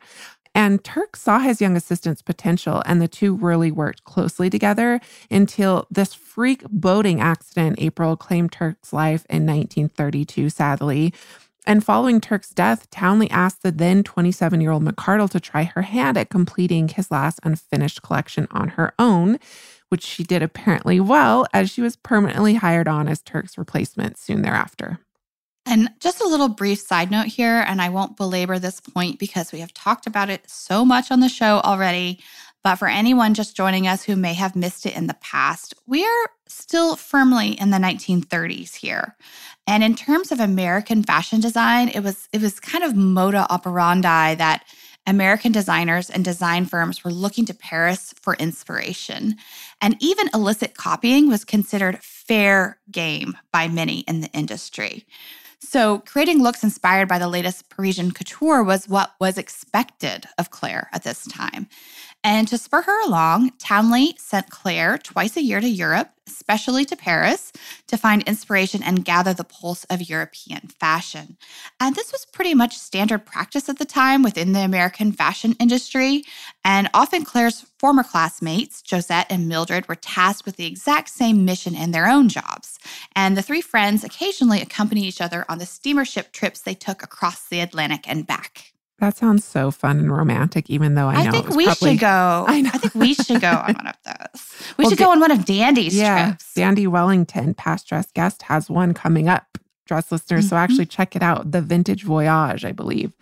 And 0.56 0.84
Turk 0.84 1.16
saw 1.16 1.40
his 1.40 1.62
young 1.62 1.76
assistant's 1.76 2.22
potential, 2.22 2.84
and 2.86 3.02
the 3.02 3.08
two 3.08 3.36
really 3.36 3.72
worked 3.72 4.04
closely 4.04 4.50
together 4.50 5.00
until 5.32 5.88
this 5.90 6.14
freak 6.14 6.64
boating 6.70 7.20
accident 7.20 7.78
April 7.80 8.16
claimed 8.16 8.52
Turk's 8.52 8.94
life 8.94 9.26
in 9.30 9.48
1932, 9.48 10.50
sadly. 10.50 11.14
And 11.66 11.84
following 11.84 12.20
Turk's 12.20 12.50
death, 12.50 12.90
Townley 12.90 13.30
asked 13.30 13.64
the 13.64 13.72
then 13.72 14.04
27 14.04 14.60
year 14.60 14.72
old 14.72 14.84
McCardell 14.84 15.30
to 15.30 15.40
try 15.40 15.64
her 15.64 15.84
hand 15.84 16.18
at 16.18 16.30
completing 16.30 16.90
his 16.90 17.10
last 17.10 17.40
unfinished 17.44 18.02
collection 18.02 18.48
on 18.52 18.70
her 18.70 18.94
own, 19.00 19.40
which 19.90 20.04
she 20.04 20.24
did 20.24 20.44
apparently 20.44 21.00
well, 21.00 21.46
as 21.54 21.70
she 21.70 21.82
was 21.82 21.96
permanently 21.96 22.56
hired 22.56 22.88
on 22.88 23.08
as 23.08 23.22
Turk's 23.22 23.58
replacement 23.58 24.18
soon 24.18 24.42
thereafter. 24.42 25.00
And 25.66 25.90
just 26.00 26.22
a 26.22 26.28
little 26.28 26.50
brief 26.50 26.80
side 26.80 27.10
note 27.10 27.28
here, 27.28 27.64
and 27.66 27.82
I 27.82 27.88
won't 27.88 28.18
belabor 28.18 28.60
this 28.60 28.82
point 28.82 29.18
because 29.18 29.54
we 29.54 29.62
have 29.62 29.74
talked 29.74 30.06
about 30.08 30.30
it 30.30 30.50
so 30.50 30.84
much 30.84 31.10
on 31.10 31.22
the 31.22 31.30
show 31.30 31.62
already. 31.64 32.20
But 32.64 32.76
for 32.76 32.88
anyone 32.88 33.34
just 33.34 33.58
joining 33.58 33.88
us 33.88 34.04
who 34.04 34.16
may 34.16 34.34
have 34.34 34.56
missed 34.56 34.86
it 34.86 34.96
in 34.96 35.08
the 35.08 35.16
past, 35.16 35.74
we 35.86 36.06
are 36.06 36.30
still 36.48 36.96
firmly 36.96 37.60
in 37.60 37.72
the 37.72 37.78
1930s 37.78 38.76
here. 38.76 39.16
And 39.68 39.84
in 39.84 39.96
terms 39.96 40.32
of 40.32 40.40
American 40.40 41.04
fashion 41.04 41.42
design, 41.42 41.90
it 41.90 42.02
was 42.02 42.30
it 42.32 42.42
was 42.42 42.60
kind 42.60 42.84
of 42.84 42.94
moda 42.94 43.46
operandi 43.50 44.36
that 44.36 44.66
American 45.06 45.52
designers 45.52 46.10
and 46.10 46.24
design 46.24 46.66
firms 46.66 47.04
were 47.04 47.12
looking 47.12 47.46
to 47.46 47.54
Paris 47.54 48.14
for 48.22 48.36
inspiration. 48.36 49.36
And 49.82 49.98
even 50.00 50.30
illicit 50.34 50.76
copying 50.76 51.28
was 51.28 51.44
considered 51.44 52.02
fair 52.02 52.80
game 52.90 53.38
by 53.52 53.68
many 53.68 54.00
in 54.02 54.22
the 54.22 54.30
industry. 54.30 55.06
So, 55.60 56.00
creating 56.00 56.44
looks 56.44 56.64
inspired 56.64 57.08
by 57.08 57.20
the 57.20 57.30
latest 57.30 57.70
Parisian 57.70 58.12
couture 58.12 58.64
was 58.64 58.90
what 58.90 59.16
was 59.20 59.38
expected 59.38 60.26
of 60.38 60.52
Claire 60.52 60.90
at 60.92 61.04
this 61.04 61.26
time. 61.26 61.68
And 62.26 62.48
to 62.48 62.58
spur 62.58 62.84
her 62.84 63.06
along, 63.06 63.52
Townley 63.60 64.16
sent 64.18 64.50
Claire 64.50 64.98
twice 64.98 65.36
a 65.36 65.44
year 65.44 65.60
to 65.60 65.68
Europe, 65.68 66.10
especially 66.26 66.86
to 66.86 66.96
Paris, 66.96 67.52
to 67.88 67.98
find 67.98 68.24
inspiration 68.24 68.82
and 68.82 69.04
gather 69.04 69.34
the 69.34 69.44
pulse 69.44 69.84
of 69.86 70.10
European 70.10 70.70
fashion. 70.80 71.36
And 71.82 71.96
this 71.96 72.14
was 72.14 72.26
pretty 72.26 72.54
much 72.54 72.78
standard 72.78 73.26
practice 73.26 73.68
at 73.68 73.78
the 73.78 73.84
time 73.84 74.24
within 74.24 74.54
the 74.54 74.62
American 74.62 75.12
fashion 75.12 75.58
industry. 75.60 76.24
And 76.64 76.90
often 76.94 77.26
Claire's 77.26 77.66
former 77.78 78.04
classmates, 78.04 78.82
Josette 78.90 79.28
and 79.30 79.50
Mildred, 79.50 79.90
were 79.90 79.96
tasked 79.96 80.46
with 80.46 80.56
the 80.56 80.66
exact 80.66 81.10
same 81.10 81.44
mission 81.44 81.76
in 81.76 81.92
their 81.92 82.08
own 82.08 82.30
jobs. 82.30 82.80
And 83.18 83.36
the 83.36 83.42
three 83.42 83.62
friends 83.62 84.06
occasionally 84.06 84.62
accompanied 84.62 85.04
each 85.04 85.20
other 85.20 85.44
on 85.50 85.58
the 85.58 85.66
steamer 85.66 86.06
ship 86.06 86.32
trips 86.32 86.62
they 86.62 86.76
took 86.76 87.04
across 87.04 87.50
the 87.50 87.60
Atlantic 87.60 88.08
and 88.08 88.26
back. 88.26 88.73
That 89.00 89.18
sounds 89.18 89.44
so 89.44 89.72
fun 89.72 90.00
and 90.00 90.16
romantic, 90.16 90.70
even 90.70 90.96
though 90.96 91.08
I 91.08 91.24
know. 91.24 91.30
I 91.30 91.32
think 91.32 91.50
we 91.50 91.66
probably, 91.66 91.92
should 91.92 92.00
go. 92.00 92.46
I, 92.48 92.62
know. 92.62 92.70
I 92.74 92.78
think 92.78 92.96
we 92.96 93.14
should 93.14 93.42
go 93.42 93.52
on 93.52 93.74
one 93.74 93.88
of 93.88 93.96
those. 94.06 94.50
We 94.78 94.84
well, 94.84 94.92
should 94.92 95.00
go 95.00 95.12
on 95.12 95.20
one 95.20 95.30
of 95.30 95.46
Dandy's 95.46 95.96
yeah, 95.96 96.28
trips. 96.28 96.54
Dandy 96.54 96.88
Wellington, 96.88 97.54
past 97.54 97.86
dress 97.86 98.10
guest, 98.14 98.44
has 98.44 98.70
one 98.70 98.94
coming 98.94 99.28
up, 99.28 99.58
dress 99.86 100.12
listeners. 100.12 100.46
Mm-hmm. 100.46 100.50
So 100.50 100.56
actually 100.56 100.86
check 100.86 101.16
it 101.16 101.22
out. 101.22 101.52
The 101.52 101.62
Vintage 101.62 102.04
Voyage, 102.04 102.64
I 102.64 102.72
believe. 102.72 103.14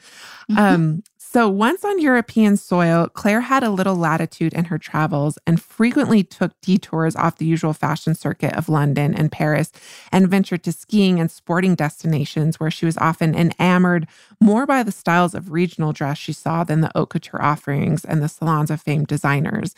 Mm-hmm. 0.50 0.58
Um, 0.60 1.04
so, 1.34 1.48
once 1.48 1.86
on 1.86 2.02
European 2.02 2.58
soil, 2.58 3.08
Claire 3.08 3.40
had 3.40 3.64
a 3.64 3.70
little 3.70 3.96
latitude 3.96 4.52
in 4.52 4.66
her 4.66 4.78
travels 4.78 5.38
and 5.48 5.62
frequently 5.62 6.26
took 6.26 6.60
detours 6.60 7.16
off 7.16 7.38
the 7.38 7.46
usual 7.46 7.72
fashion 7.72 8.16
circuit 8.16 8.54
of 8.54 8.68
London 8.68 9.16
and 9.16 9.32
Paris 9.32 9.72
and 10.12 10.28
ventured 10.28 10.62
to 10.64 10.74
skiing 10.74 11.22
and 11.22 11.32
sporting 11.32 11.74
destinations 11.74 12.60
where 12.60 12.70
she 12.70 12.86
was 12.86 12.98
often 12.98 13.34
enamored 13.34 14.10
more 14.42 14.66
by 14.66 14.84
the 14.84 14.92
styles 14.92 15.34
of 15.34 15.54
regional 15.54 15.94
dress 15.94 16.18
she 16.18 16.34
saw 16.34 16.66
than 16.66 16.82
the 16.82 16.92
haute 16.94 17.12
couture 17.12 17.42
offerings 17.42 18.04
and 18.04 18.22
the 18.22 18.28
salons 18.28 18.70
of 18.70 18.82
famed 18.82 19.08
designers. 19.08 19.74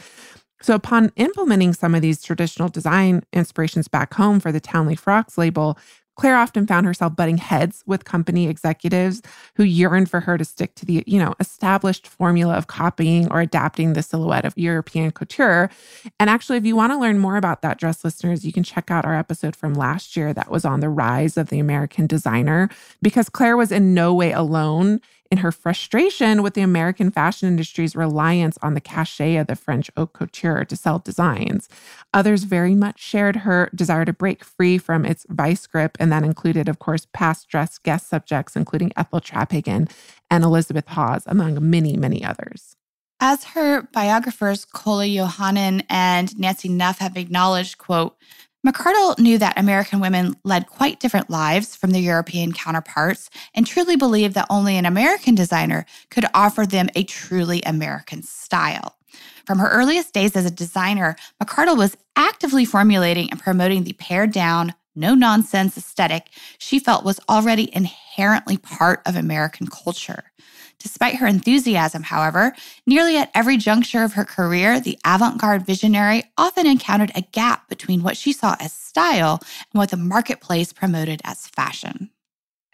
So, 0.63 0.73
upon 0.73 1.11
implementing 1.17 1.73
some 1.73 1.93
of 1.93 2.01
these 2.01 2.23
traditional 2.23 2.69
design 2.69 3.21
inspirations 3.31 3.87
back 3.87 4.15
home 4.15 4.39
for 4.39 4.51
the 4.51 4.61
Townley 4.61 4.95
Frocks 4.95 5.37
label, 5.37 5.77
Claire 6.15 6.37
often 6.37 6.67
found 6.67 6.85
herself 6.85 7.15
butting 7.15 7.37
heads 7.37 7.83
with 7.87 8.05
company 8.05 8.47
executives 8.47 9.21
who 9.55 9.63
yearned 9.63 10.09
for 10.09 10.19
her 10.19 10.37
to 10.37 10.45
stick 10.45 10.75
to 10.75 10.85
the, 10.85 11.03
you 11.07 11.19
know, 11.19 11.33
established 11.39 12.07
formula 12.07 12.53
of 12.53 12.67
copying 12.67 13.31
or 13.31 13.41
adapting 13.41 13.93
the 13.93 14.03
silhouette 14.03 14.45
of 14.45 14.57
European 14.57 15.11
couture. 15.11 15.69
And 16.19 16.29
actually, 16.29 16.57
if 16.57 16.65
you 16.65 16.75
want 16.75 16.93
to 16.93 16.99
learn 16.99 17.19
more 17.19 17.37
about 17.37 17.61
that, 17.61 17.79
dress 17.79 18.03
listeners, 18.03 18.45
you 18.45 18.53
can 18.53 18.63
check 18.63 18.91
out 18.91 19.05
our 19.05 19.15
episode 19.15 19.55
from 19.55 19.73
last 19.73 20.15
year 20.15 20.33
that 20.33 20.51
was 20.51 20.65
on 20.65 20.79
the 20.79 20.89
rise 20.89 21.37
of 21.37 21.49
the 21.49 21.59
American 21.59 22.07
designer, 22.07 22.69
because 23.01 23.29
Claire 23.29 23.57
was 23.57 23.71
in 23.71 23.93
no 23.93 24.13
way 24.13 24.31
alone 24.31 25.01
in 25.33 25.39
her 25.39 25.51
frustration 25.51 26.43
with 26.43 26.53
the 26.53 26.61
American 26.61 27.09
fashion 27.09 27.47
industry's 27.47 27.95
reliance 27.95 28.55
on 28.61 28.75
the 28.75 28.79
cachet 28.79 29.35
of 29.37 29.47
the 29.47 29.55
French 29.55 29.89
haute 29.97 30.13
couture 30.13 30.63
to 30.63 30.75
sell 30.75 30.99
designs. 30.99 31.67
Others 32.13 32.43
very 32.43 32.75
much 32.75 32.99
shared 32.99 33.37
her 33.37 33.67
desire 33.73 34.05
to 34.05 34.13
break 34.13 34.43
free 34.43 34.77
from 34.77 35.05
its 35.05 35.25
vice 35.27 35.65
grip, 35.65 35.97
and 35.99 36.11
that 36.11 36.21
included, 36.21 36.69
of 36.69 36.77
course, 36.77 37.07
past 37.13 37.49
dress 37.49 37.79
guest 37.79 38.07
subjects, 38.07 38.55
including 38.55 38.91
Ethel 38.95 39.19
Traphagen 39.19 39.89
and 40.29 40.43
Elizabeth 40.43 40.87
Hawes, 40.89 41.23
among 41.25 41.67
many, 41.67 41.97
many 41.97 42.23
others. 42.23 42.75
As 43.19 43.43
her 43.55 43.87
biographers 43.91 44.67
Kohle 44.67 45.11
Yohannan 45.11 45.83
and 45.89 46.37
Nancy 46.37 46.69
Nolf 46.69 46.99
have 46.99 47.17
acknowledged, 47.17 47.79
quote, 47.79 48.15
McCardell 48.65 49.19
knew 49.19 49.37
that 49.37 49.59
American 49.59 49.99
women 49.99 50.37
led 50.45 50.67
quite 50.67 51.01
different 51.01 51.29
lives 51.29 51.75
from 51.75 51.89
their 51.89 52.01
European 52.01 52.53
counterparts 52.53 53.29
and 53.53 53.67
truly 53.67 53.97
believed 53.97 54.35
that 54.35 54.47
only 54.49 54.77
an 54.77 54.85
American 54.85 55.35
designer 55.35 55.85
could 56.09 56.25
offer 56.33 56.65
them 56.65 56.87
a 56.95 57.03
truly 57.03 57.61
American 57.63 58.23
style. 58.23 58.95
From 59.45 59.59
her 59.59 59.67
earliest 59.67 60.13
days 60.13 60.37
as 60.37 60.45
a 60.45 60.51
designer, 60.51 61.17
McCardell 61.43 61.77
was 61.77 61.97
actively 62.15 62.63
formulating 62.63 63.29
and 63.31 63.39
promoting 63.39 63.83
the 63.83 63.93
pared 63.93 64.31
down, 64.31 64.73
no 64.95 65.13
nonsense 65.13 65.77
aesthetic 65.77 66.29
she 66.57 66.79
felt 66.79 67.03
was 67.03 67.19
already 67.27 67.69
inherently 67.75 68.55
part 68.55 69.01
of 69.05 69.17
American 69.17 69.67
culture. 69.67 70.31
Despite 70.79 71.15
her 71.15 71.27
enthusiasm, 71.27 72.03
however, 72.03 72.53
nearly 72.85 73.17
at 73.17 73.31
every 73.33 73.57
juncture 73.57 74.03
of 74.03 74.13
her 74.13 74.25
career, 74.25 74.79
the 74.79 74.99
avant 75.05 75.39
garde 75.39 75.65
visionary 75.65 76.23
often 76.37 76.67
encountered 76.67 77.11
a 77.15 77.21
gap 77.21 77.69
between 77.69 78.03
what 78.03 78.17
she 78.17 78.33
saw 78.33 78.55
as 78.59 78.73
style 78.73 79.39
and 79.41 79.79
what 79.79 79.91
the 79.91 79.97
marketplace 79.97 80.73
promoted 80.73 81.21
as 81.23 81.47
fashion. 81.47 82.09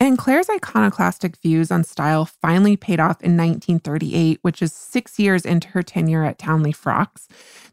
And 0.02 0.18
Claire's 0.18 0.50
iconoclastic 0.50 1.36
views 1.38 1.72
on 1.72 1.84
style 1.84 2.24
finally 2.24 2.78
paid 2.78 3.02
off 3.02 3.22
in 3.22 3.36
1938, 3.36 4.40
which 4.42 4.62
is 4.62 4.72
six 4.72 5.20
years 5.20 5.46
into 5.46 5.68
her 5.70 5.84
tenure 5.84 6.24
at 6.24 6.40
Townley 6.40 6.72
Frocks. 6.72 7.28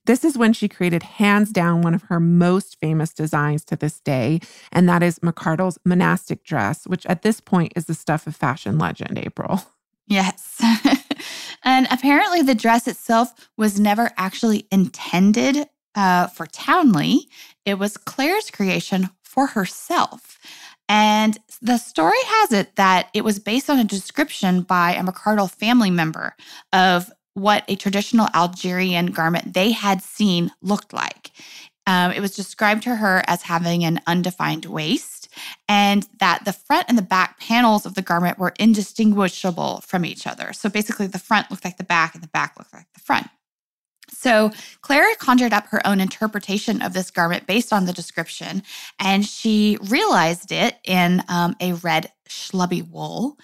This 0.07 0.25
is 0.25 0.37
when 0.37 0.53
she 0.53 0.69
created 0.69 1.05
hands 1.05 1.53
down 1.53 1.83
one 1.83 1.95
of 1.95 2.03
her 2.05 2.19
most 2.19 2.79
famous 2.81 3.15
designs 3.15 3.65
to 3.67 3.77
this 3.77 4.01
day, 4.01 4.41
and 4.73 4.89
that 4.89 5.05
is 5.05 5.21
McCardell's 5.21 5.79
monastic 5.85 6.43
dress, 6.43 6.85
which 6.85 7.07
at 7.07 7.23
this 7.23 7.41
point 7.41 7.73
is 7.77 7.87
the 7.87 7.95
stuff 7.95 8.27
of 8.27 8.35
fashion 8.35 8.77
legend, 8.77 9.19
April. 9.19 9.63
Yes. 10.07 10.61
and 11.65 11.87
apparently, 11.91 12.43
the 12.43 12.55
dress 12.55 12.87
itself 12.87 13.51
was 13.57 13.81
never 13.81 14.11
actually 14.17 14.67
intended 14.71 15.69
uh, 15.95 16.29
for 16.29 16.47
Townley. 16.47 17.29
It 17.65 17.79
was 17.79 17.97
Claire's 17.97 18.51
creation 18.51 19.11
for 19.23 19.49
herself. 19.49 20.39
And 20.89 21.37
the 21.61 21.79
story 21.79 22.17
has 22.25 22.53
it 22.53 22.77
that 22.77 23.09
it 23.13 23.25
was 23.25 23.39
based 23.41 23.69
on 23.69 23.79
a 23.79 23.85
description 23.85 24.63
by 24.63 24.95
a 24.95 25.03
McCardell 25.03 25.51
family 25.51 25.91
member 25.91 26.35
of 26.73 27.11
what 27.35 27.65
a 27.69 27.77
traditional 27.77 28.29
Algerian 28.35 29.07
garment 29.07 29.53
they 29.53 29.73
had 29.73 30.03
seen 30.03 30.53
looked 30.63 30.93
like. 30.93 31.33
Um, 31.87 32.13
it 32.13 32.21
was 32.21 32.35
described 32.35 32.83
to 32.85 32.97
her 32.97 33.23
as 33.27 33.43
having 33.43 33.85
an 33.85 34.01
undefined 34.07 34.65
waist 34.65 35.16
and 35.69 36.09
that 36.19 36.45
the 36.45 36.53
front 36.53 36.87
and 36.89 36.97
the 36.97 37.03
back 37.03 37.39
panels 37.41 37.87
of 37.87 37.95
the 37.95 38.03
garment 38.03 38.39
were 38.39 38.55
indistinguishable 38.59 39.83
from 39.87 40.05
each 40.05 40.27
other. 40.27 40.53
So 40.53 40.69
basically, 40.69 41.07
the 41.07 41.19
front 41.19 41.51
looked 41.51 41.65
like 41.65 41.77
the 41.77 41.85
back 41.85 42.15
and 42.15 42.23
the 42.23 42.29
back 42.29 42.55
looked 42.59 42.73
like 42.73 42.93
the 42.95 43.01
front. 43.01 43.29
So 44.27 44.51
Claire 44.81 45.15
conjured 45.21 45.53
up 45.53 45.69
her 45.69 45.87
own 45.87 46.01
interpretation 46.01 46.83
of 46.83 46.93
this 46.93 47.13
garment 47.13 47.47
based 47.47 47.73
on 47.73 47.85
the 47.85 47.93
description, 47.93 48.65
and 48.99 49.25
she 49.25 49.79
realized 49.85 50.51
it 50.51 50.79
in 50.83 51.23
um, 51.29 51.55
a 51.61 51.75
red 51.75 52.11
schlubby 52.29 52.91
wool. 52.91 53.39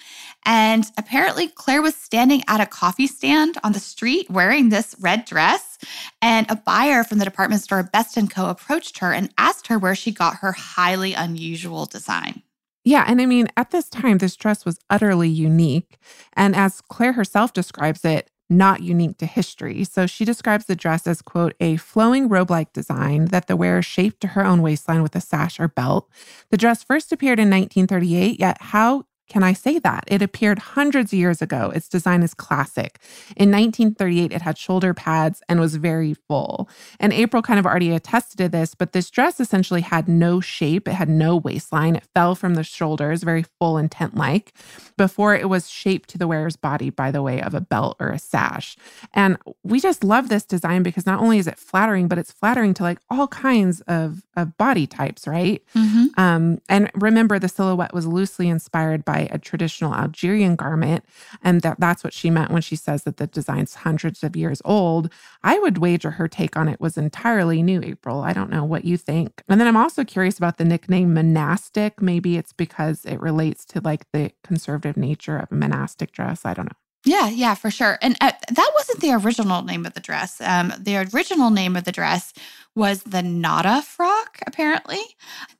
And 0.45 0.85
apparently, 0.99 1.47
Claire 1.47 1.83
was 1.83 1.95
standing 1.95 2.43
at 2.49 2.61
a 2.61 2.67
coffee 2.67 3.07
stand 3.07 3.59
on 3.63 3.75
the 3.75 3.79
street 3.79 4.29
wearing 4.29 4.71
this 4.71 4.97
red 4.99 5.25
dress, 5.25 5.79
and 6.21 6.51
a 6.51 6.57
buyer 6.57 7.05
from 7.05 7.19
the 7.19 7.25
department 7.25 7.63
store 7.63 7.85
Best 7.85 8.19
& 8.29 8.31
Co. 8.31 8.51
approached 8.51 8.99
her 8.99 9.13
and 9.13 9.33
asked 9.39 9.69
her 9.69 9.79
where 9.79 9.95
she 9.95 10.11
got 10.11 10.39
her 10.39 10.51
highly 10.51 11.15
unusual 11.15 11.87
design. 11.87 12.43
Yeah. 12.85 13.05
And 13.07 13.21
I 13.21 13.27
mean, 13.27 13.47
at 13.57 13.71
this 13.71 13.89
time, 13.89 14.19
this 14.19 14.35
dress 14.35 14.65
was 14.65 14.81
utterly 14.91 15.29
unique. 15.29 15.99
And 16.33 16.57
as 16.57 16.81
Claire 16.81 17.13
herself 17.13 17.53
describes 17.53 18.05
it, 18.05 18.32
not 18.57 18.83
unique 18.83 19.19
to 19.19 19.27
history. 19.27 19.85
So 19.85 20.07
she 20.07 20.25
describes 20.25 20.67
the 20.67 20.77
dress 20.77 21.07
as, 21.07 21.23
quote, 21.23 21.55
a 21.61 21.77
flowing 21.77 22.29
robe 22.29 22.51
like 22.51 22.73
design 22.73 23.27
that 23.27 23.47
the 23.47 23.57
wearer 23.57 23.83
shaped 23.83 24.21
to 24.21 24.29
her 24.29 24.45
own 24.45 24.63
waistline 24.63 25.03
with 25.03 25.17
a 25.17 25.21
sash 25.21 25.59
or 25.59 25.69
belt. 25.69 26.09
The 26.51 26.57
dress 26.57 26.83
first 26.83 27.13
appeared 27.13 27.39
in 27.39 27.51
1938, 27.51 28.39
yet 28.39 28.61
how 28.61 29.05
can 29.29 29.43
I 29.43 29.53
say 29.53 29.79
that? 29.79 30.05
It 30.09 30.21
appeared 30.21 30.59
hundreds 30.59 31.13
of 31.13 31.19
years 31.19 31.41
ago. 31.41 31.73
Its 31.75 31.89
design 31.89 32.23
is 32.23 32.35
classic. 32.35 32.99
In 33.37 33.51
1938, 33.51 34.33
it 34.33 34.43
had 34.43 34.59
shoulder 34.59 34.93
pads 34.93 35.43
and 35.49 35.59
was 35.59 35.77
very 35.77 36.15
full. 36.15 36.69
And 37.01 37.13
April 37.13 37.43
kind 37.43 37.59
of 37.59 37.67
already 37.67 37.93
attested 37.93 38.39
to 38.39 38.49
this, 38.49 38.75
but 38.75 38.93
this 38.93 39.11
dress 39.11 39.41
essentially 39.41 39.81
had 39.81 40.09
no 40.09 40.41
shape. 40.41 40.87
It 40.87 40.95
had 40.95 41.09
no 41.09 41.37
waistline. 41.37 41.97
It 41.97 42.09
fell 42.15 42.35
from 42.35 42.55
the 42.55 42.65
shoulders, 42.65 43.23
very 43.23 43.45
full 43.59 43.77
and 43.77 43.91
tent 43.91 44.17
like, 44.17 44.53
before 44.97 45.35
it 45.35 45.49
was 45.49 45.71
shaped 45.71 46.11
to 46.11 46.19
the 46.19 46.29
wearer's 46.29 46.57
body 46.57 46.91
by 46.91 47.11
the 47.11 47.23
way 47.23 47.41
of 47.41 47.55
a 47.55 47.61
belt 47.61 47.97
or 48.01 48.11
a 48.11 48.19
sash. 48.19 48.77
And 49.15 49.39
we 49.63 49.81
just 49.81 50.05
love 50.05 50.29
this 50.29 50.45
design 50.45 50.83
because 50.83 51.07
not 51.07 51.21
only 51.21 51.39
is 51.39 51.47
it 51.47 51.59
flattering, 51.59 52.09
but 52.09 52.19
it's 52.19 52.33
flattering 52.33 52.75
to 52.75 52.83
like 52.83 52.99
all 53.09 53.29
kinds 53.29 53.81
of, 53.83 54.25
of 54.37 54.57
body 54.59 54.87
types, 54.87 55.27
right? 55.27 55.63
Mm-hmm. 55.75 56.21
Um, 56.21 56.61
and 56.69 56.91
remember, 56.95 57.39
the 57.39 57.49
silhouette 57.49 57.95
was 57.95 58.07
loosely 58.07 58.49
inspired 58.49 59.05
by 59.05 59.12
a 59.21 59.39
traditional 59.39 59.95
Algerian 59.95 60.57
garment. 60.57 61.05
And 61.43 61.61
that, 61.63 61.81
that's 61.81 62.05
what 62.05 62.13
she 62.13 62.31
meant 62.31 62.51
when 62.51 62.63
she 62.63 62.77
says 62.77 63.05
that 63.05 63.17
the 63.17 63.27
design's 63.27 63.75
hundreds 63.75 64.23
of 64.23 64.37
years 64.37 64.61
old. 64.65 65.13
I 65.43 65.59
would 65.59 65.79
wager 65.79 66.13
her 66.13 66.29
take 66.29 66.57
on 66.57 66.69
it 66.69 66.81
was 66.81 66.97
entirely 66.97 67.63
new, 67.63 67.81
April. 67.83 68.23
I 68.23 68.33
don't 68.33 68.51
know 68.51 68.65
what 68.65 68.85
you 68.85 68.97
think. 68.97 69.43
And 69.49 69.61
then 69.61 69.69
I'm 69.69 69.77
also 69.77 70.05
curious 70.05 70.39
about 70.39 70.59
the 70.59 70.65
nickname 70.65 71.15
monastic. 71.15 72.01
Maybe 72.03 72.37
it's 72.37 72.53
because 72.53 73.05
it 73.05 73.21
relates 73.21 73.65
to 73.67 73.81
like 73.81 74.11
the 74.13 74.33
conservative 74.45 74.97
nature 74.97 75.39
of 75.39 75.51
a 75.51 75.55
monastic 75.55 76.13
dress. 76.13 76.45
I 76.45 76.55
don't 76.55 76.67
know. 76.67 76.77
Yeah, 77.05 77.29
yeah, 77.31 77.55
for 77.55 77.71
sure. 77.71 77.99
And 78.01 78.17
uh, 78.21 78.31
that 78.49 78.73
wasn't 78.77 79.01
the 79.01 79.13
original 79.13 79.63
name 79.63 79.87
of 79.87 79.95
the 79.95 80.01
dress. 80.01 80.41
Um, 80.41 80.73
the 80.79 80.99
original 81.13 81.51
name 81.51 81.75
of 81.75 81.83
the 81.83 81.91
dress 81.91 82.33
was 82.77 83.03
the 83.03 83.23
Nada 83.23 83.83
frock, 83.83 84.39
apparently. 84.47 85.01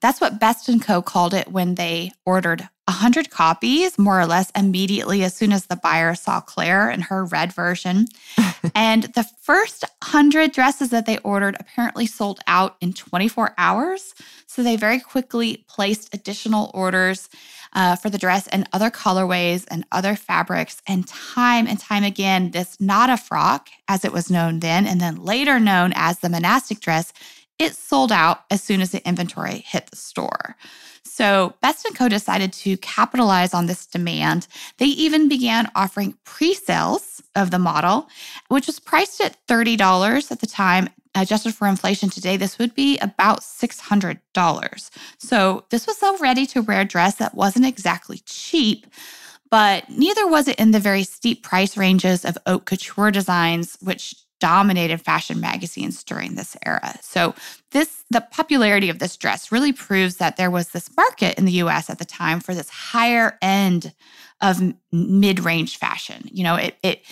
That's 0.01 0.21
what 0.21 0.39
Best 0.39 0.71
& 0.81 0.83
Co. 0.83 1.03
called 1.03 1.35
it 1.35 1.51
when 1.51 1.75
they 1.75 2.13
ordered 2.25 2.69
100 2.89 3.31
copies, 3.31 3.99
more 3.99 4.21
or 4.21 4.27
less, 4.27 4.51
immediately 4.57 5.23
as 5.23 5.35
soon 5.35 5.53
as 5.53 5.67
the 5.67 5.77
buyer 5.77 6.15
saw 6.15 6.41
Claire 6.41 6.91
in 6.91 7.01
her 7.01 7.25
red 7.25 7.53
version. 7.53 8.07
and 8.75 9.05
the 9.15 9.25
first 9.41 9.85
100 10.03 10.53
dresses 10.53 10.91
that 10.91 11.07
they 11.07 11.19
ordered 11.19 11.57
apparently 11.61 12.07
sold 12.07 12.41
out 12.47 12.77
in 12.81 12.93
24 12.93 13.55
hours. 13.57 14.15
So 14.47 14.63
they 14.63 14.77
very 14.77 14.99
quickly 14.99 15.65
placed 15.69 16.13
additional 16.15 16.71
orders 16.75 17.29
uh, 17.73 17.97
for 17.97 18.11
the 18.11 18.19
dress 18.19 18.49
and 18.49 18.69
other 18.73 18.91
colorways 18.91 19.65
and 19.71 19.87
other 19.93 20.17
fabrics. 20.17 20.83
And 20.87 21.07
time 21.07 21.67
and 21.67 21.79
time 21.79 22.05
again, 22.05 22.51
this 22.51 22.81
Nada 22.81 23.17
frock, 23.17 23.69
as 23.89 24.05
it 24.05 24.13
was 24.13 24.31
known 24.31 24.61
then, 24.61 24.87
and 24.87 25.01
then 25.01 25.17
later 25.17 25.59
known 25.59 25.93
as 25.95 26.19
the 26.19 26.29
monastic 26.29 26.81
dress, 26.81 27.13
it 27.59 27.75
sold 27.75 28.11
out 28.11 28.45
as 28.51 28.63
soon 28.63 28.81
as 28.81 28.91
the 28.91 29.07
inventory 29.07 29.59
hit 29.67 29.87
the 29.87 29.97
store. 29.97 30.57
So 31.15 31.53
Best 31.61 31.87
& 31.91 31.95
Co 31.95 32.09
decided 32.09 32.55
to 32.55 32.79
capitalize 32.79 33.53
on 33.53 33.67
this 33.67 33.85
demand. 33.85 34.49
They 34.79 34.87
even 34.87 35.29
began 35.29 35.71
offering 35.75 36.17
pre-sales 36.25 37.23
of 37.37 37.51
the 37.51 37.59
model, 37.59 38.09
which 38.49 38.67
was 38.67 38.81
priced 38.81 39.21
at 39.21 39.37
$30 39.47 40.33
at 40.33 40.41
the 40.41 40.47
time 40.47 40.89
adjusted 41.15 41.55
for 41.55 41.69
inflation 41.69 42.09
today, 42.09 42.39
this 42.39 42.59
would 42.59 42.75
be 42.75 42.97
about 43.01 43.41
$600. 43.41 44.91
So 45.19 45.65
this 45.69 45.87
was 45.87 46.03
a 46.03 46.17
ready 46.19 46.47
to 46.47 46.63
wear 46.63 46.83
dress 46.87 47.17
that 47.17 47.35
wasn't 47.35 47.67
exactly 47.67 48.23
cheap, 48.25 48.87
but 49.51 49.91
neither 49.91 50.27
was 50.27 50.49
it 50.49 50.59
in 50.59 50.71
the 50.71 50.81
very 50.81 51.03
steep 51.03 51.43
price 51.43 51.77
ranges 51.77 52.25
of 52.25 52.39
haute 52.47 52.65
couture 52.65 53.11
designs, 53.11 53.77
which 53.83 54.15
dominated 54.43 55.01
fashion 55.01 55.41
magazines 55.41 56.03
during 56.03 56.35
this 56.35 56.57
era. 56.67 56.99
So 57.01 57.33
this 57.71 58.03
the 58.11 58.21
popularity 58.21 58.91
of 58.91 58.99
this 58.99 59.17
dress 59.17 59.53
really 59.53 59.73
proves 59.73 60.17
that 60.17 60.37
there 60.37 60.51
was 60.51 60.71
this 60.71 60.91
market 60.97 61.39
in 61.39 61.45
the 61.45 61.53
US 61.65 61.89
at 61.89 62.01
the 62.01 62.05
time 62.05 62.41
for 62.41 62.53
this 62.53 62.69
higher 62.69 63.39
end 63.41 63.95
of 64.41 64.61
mid-range 64.91 65.77
fashion. 65.77 66.29
You 66.33 66.43
know, 66.43 66.57
it 66.57 66.77
it 66.83 67.05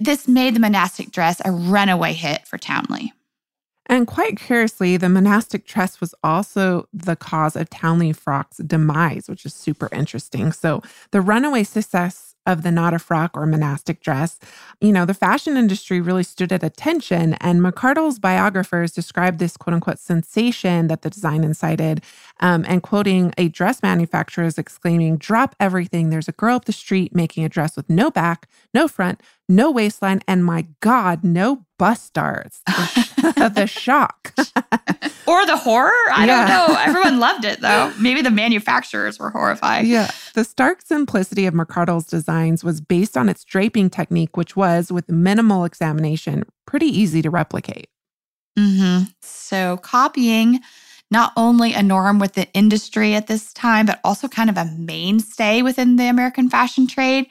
this 0.00 0.26
made 0.26 0.56
the 0.56 0.60
monastic 0.60 1.12
dress 1.12 1.40
a 1.44 1.52
runaway 1.52 2.14
hit 2.14 2.48
for 2.48 2.58
Townley. 2.58 3.12
And 3.88 4.08
quite 4.08 4.36
curiously, 4.36 4.96
the 4.96 5.08
monastic 5.08 5.66
dress 5.66 6.00
was 6.00 6.16
also 6.24 6.88
the 6.92 7.14
cause 7.14 7.54
of 7.54 7.70
Townley 7.70 8.12
Frock's 8.12 8.56
demise, 8.56 9.28
which 9.28 9.46
is 9.46 9.54
super 9.54 9.88
interesting. 9.92 10.50
So 10.50 10.82
the 11.12 11.20
runaway 11.20 11.62
success 11.62 12.34
of 12.46 12.62
the 12.62 12.70
Nada 12.70 12.98
frock 12.98 13.36
or 13.36 13.46
monastic 13.46 14.00
dress, 14.00 14.38
you 14.80 14.92
know, 14.92 15.04
the 15.04 15.14
fashion 15.14 15.56
industry 15.56 16.00
really 16.00 16.22
stood 16.22 16.52
at 16.52 16.62
attention. 16.62 17.34
And 17.34 17.60
McCardell's 17.60 18.18
biographers 18.18 18.92
described 18.92 19.38
this 19.38 19.56
quote 19.56 19.74
unquote 19.74 19.98
sensation 19.98 20.88
that 20.88 21.02
the 21.02 21.10
design 21.10 21.44
incited, 21.44 22.02
um, 22.40 22.64
and 22.68 22.82
quoting 22.82 23.32
a 23.36 23.48
dress 23.48 23.82
manufacturer 23.82 24.44
as 24.44 24.58
exclaiming, 24.58 25.16
Drop 25.16 25.54
everything. 25.60 26.10
There's 26.10 26.28
a 26.28 26.32
girl 26.32 26.56
up 26.56 26.64
the 26.66 26.72
street 26.72 27.14
making 27.14 27.44
a 27.44 27.48
dress 27.48 27.76
with 27.76 27.88
no 27.90 28.10
back, 28.10 28.48
no 28.72 28.88
front, 28.88 29.20
no 29.48 29.70
waistline, 29.70 30.20
and 30.26 30.44
my 30.44 30.66
God, 30.80 31.22
no 31.24 31.66
bust 31.78 32.12
darts. 32.14 32.62
The, 32.66 33.66
shock. 33.70 34.32
or 35.26 35.46
the 35.46 35.56
horror. 35.56 35.92
I 36.12 36.26
yeah. 36.26 36.46
don't 36.46 36.48
know. 36.48 36.80
Everyone 36.80 37.20
loved 37.20 37.44
it 37.44 37.60
though. 37.60 37.92
Maybe 37.98 38.22
the 38.22 38.30
manufacturers 38.30 39.18
were 39.18 39.30
horrified. 39.30 39.86
Yeah. 39.86 40.10
The 40.34 40.44
stark 40.44 40.82
simplicity 40.82 41.46
of 41.46 41.54
McCardell's 41.54 42.06
designs 42.06 42.64
was 42.64 42.80
based 42.80 43.16
on 43.16 43.28
its 43.28 43.44
draping 43.44 43.90
technique, 43.90 44.36
which 44.36 44.56
was, 44.56 44.90
with 44.90 45.10
minimal 45.10 45.64
examination, 45.64 46.44
pretty 46.66 46.86
easy 46.86 47.22
to 47.22 47.30
replicate. 47.30 47.88
Mm-hmm. 48.58 49.04
So 49.20 49.76
copying 49.78 50.60
not 51.10 51.32
only 51.36 51.72
a 51.72 51.82
norm 51.82 52.18
with 52.18 52.32
the 52.32 52.50
industry 52.52 53.14
at 53.14 53.28
this 53.28 53.52
time, 53.52 53.86
but 53.86 54.00
also 54.02 54.26
kind 54.26 54.50
of 54.50 54.56
a 54.56 54.64
mainstay 54.64 55.62
within 55.62 55.96
the 55.96 56.08
American 56.08 56.50
fashion 56.50 56.86
trade 56.86 57.28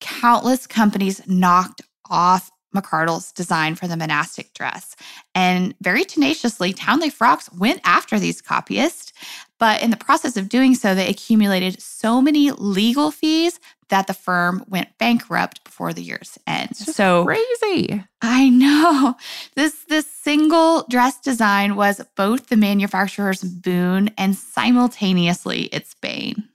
countless 0.00 0.66
companies 0.66 1.26
knocked 1.26 1.82
off 2.10 2.50
McCardell's 2.74 3.32
design 3.32 3.74
for 3.74 3.86
the 3.86 3.96
monastic 3.96 4.52
dress. 4.54 4.94
And 5.34 5.74
very 5.80 6.04
tenaciously, 6.04 6.72
Townley 6.72 7.10
Frocks 7.10 7.50
went 7.52 7.80
after 7.84 8.18
these 8.18 8.42
copyists. 8.42 9.12
But 9.58 9.82
in 9.82 9.90
the 9.90 9.96
process 9.96 10.36
of 10.36 10.48
doing 10.48 10.74
so, 10.74 10.94
they 10.94 11.08
accumulated 11.08 11.80
so 11.80 12.20
many 12.20 12.50
legal 12.52 13.10
fees 13.10 13.58
that 13.88 14.06
the 14.06 14.14
firm 14.14 14.64
went 14.68 14.96
bankrupt 14.98 15.64
before 15.64 15.92
the 15.92 16.02
year's 16.02 16.38
end. 16.46 16.76
so 16.76 17.24
crazy. 17.24 18.04
I 18.20 18.50
know. 18.50 19.14
This 19.54 19.84
this 19.88 20.06
single 20.06 20.84
dress 20.90 21.18
design 21.18 21.74
was 21.74 22.02
both 22.14 22.48
the 22.48 22.56
manufacturer's 22.56 23.42
boon 23.42 24.10
and 24.18 24.36
simultaneously 24.36 25.64
its 25.64 25.94
bane. 25.94 26.48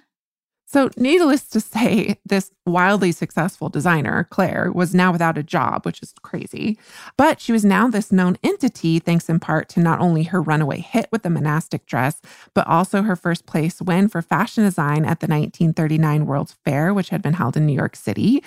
So, 0.73 0.89
needless 0.97 1.47
to 1.49 1.59
say, 1.59 2.17
this 2.25 2.49
wildly 2.65 3.11
successful 3.11 3.69
designer, 3.69 4.25
Claire, 4.31 4.71
was 4.71 4.95
now 4.95 5.11
without 5.11 5.37
a 5.37 5.43
job, 5.43 5.85
which 5.85 6.01
is 6.01 6.15
crazy. 6.23 6.79
But 7.15 7.39
she 7.39 7.51
was 7.51 7.63
now 7.63 7.87
this 7.87 8.11
known 8.11 8.39
entity, 8.43 8.97
thanks 8.97 9.29
in 9.29 9.39
part 9.39 9.69
to 9.69 9.79
not 9.79 9.99
only 9.99 10.23
her 10.23 10.41
runaway 10.41 10.79
hit 10.79 11.09
with 11.11 11.21
the 11.21 11.29
monastic 11.29 11.85
dress, 11.85 12.19
but 12.55 12.65
also 12.65 13.03
her 13.03 13.15
first 13.15 13.45
place 13.45 13.83
win 13.83 14.07
for 14.07 14.23
fashion 14.23 14.63
design 14.63 15.05
at 15.05 15.19
the 15.19 15.27
1939 15.27 16.25
World's 16.25 16.55
Fair, 16.65 16.91
which 16.91 17.09
had 17.09 17.21
been 17.21 17.33
held 17.33 17.55
in 17.55 17.67
New 17.67 17.73
York 17.73 17.95
City. 17.95 18.43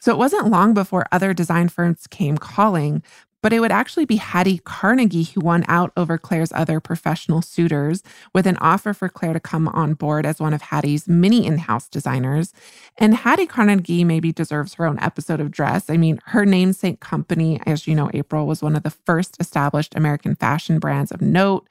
So 0.00 0.10
it 0.10 0.18
wasn't 0.18 0.50
long 0.50 0.74
before 0.74 1.06
other 1.12 1.32
design 1.32 1.68
firms 1.68 2.08
came 2.08 2.36
calling, 2.36 3.04
but 3.42 3.52
it 3.52 3.60
would 3.60 3.72
actually 3.72 4.04
be 4.04 4.16
Hattie 4.16 4.58
Carnegie 4.64 5.24
who 5.24 5.40
won 5.40 5.64
out 5.68 5.92
over 5.96 6.18
Claire's 6.18 6.52
other 6.52 6.80
professional 6.80 7.42
suitors 7.42 8.02
with 8.34 8.46
an 8.46 8.56
offer 8.58 8.92
for 8.92 9.08
Claire 9.08 9.32
to 9.32 9.40
come 9.40 9.68
on 9.68 9.94
board 9.94 10.26
as 10.26 10.40
one 10.40 10.54
of 10.54 10.62
Hattie's 10.62 11.08
many 11.08 11.46
in 11.46 11.58
house 11.58 11.88
designers. 11.88 12.52
And 12.98 13.14
Hattie 13.14 13.46
Carnegie 13.46 14.04
maybe 14.04 14.32
deserves 14.32 14.74
her 14.74 14.86
own 14.86 14.98
episode 15.00 15.40
of 15.40 15.50
Dressed. 15.50 15.90
I 15.90 15.96
mean, 15.96 16.20
her 16.26 16.44
namesake 16.44 17.00
company, 17.00 17.60
as 17.66 17.86
you 17.86 17.94
know, 17.94 18.10
April, 18.14 18.46
was 18.46 18.62
one 18.62 18.76
of 18.76 18.82
the 18.82 18.90
first 18.90 19.36
established 19.40 19.94
American 19.94 20.34
fashion 20.34 20.78
brands 20.78 21.10
of 21.10 21.20
note. 21.20 21.66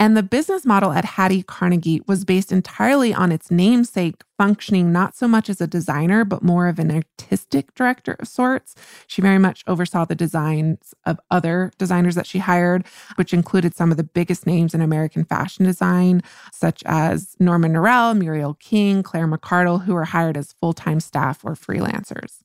And 0.00 0.16
the 0.16 0.22
business 0.22 0.64
model 0.64 0.92
at 0.92 1.04
Hattie 1.04 1.42
Carnegie 1.42 2.00
was 2.06 2.24
based 2.24 2.50
entirely 2.50 3.12
on 3.12 3.30
its 3.30 3.50
namesake 3.50 4.24
functioning 4.38 4.90
not 4.92 5.14
so 5.14 5.28
much 5.28 5.50
as 5.50 5.60
a 5.60 5.66
designer, 5.66 6.24
but 6.24 6.42
more 6.42 6.68
of 6.68 6.78
an 6.78 6.90
artistic 6.90 7.74
director 7.74 8.16
of 8.18 8.26
sorts. 8.26 8.74
She 9.06 9.20
very 9.20 9.38
much 9.38 9.62
oversaw 9.66 10.06
the 10.06 10.14
designs 10.14 10.94
of 11.04 11.20
other 11.30 11.70
designers 11.76 12.14
that 12.14 12.26
she 12.26 12.38
hired, 12.38 12.86
which 13.16 13.34
included 13.34 13.74
some 13.74 13.90
of 13.90 13.98
the 13.98 14.02
biggest 14.02 14.46
names 14.46 14.72
in 14.72 14.80
American 14.80 15.26
fashion 15.26 15.66
design, 15.66 16.22
such 16.50 16.82
as 16.86 17.36
Norman 17.38 17.74
Norell, 17.74 18.16
Muriel 18.16 18.54
King, 18.54 19.02
Claire 19.02 19.28
McCardell, 19.28 19.84
who 19.84 19.92
were 19.92 20.06
hired 20.06 20.38
as 20.38 20.54
full 20.54 20.72
time 20.72 21.00
staff 21.00 21.44
or 21.44 21.52
freelancers. 21.52 22.38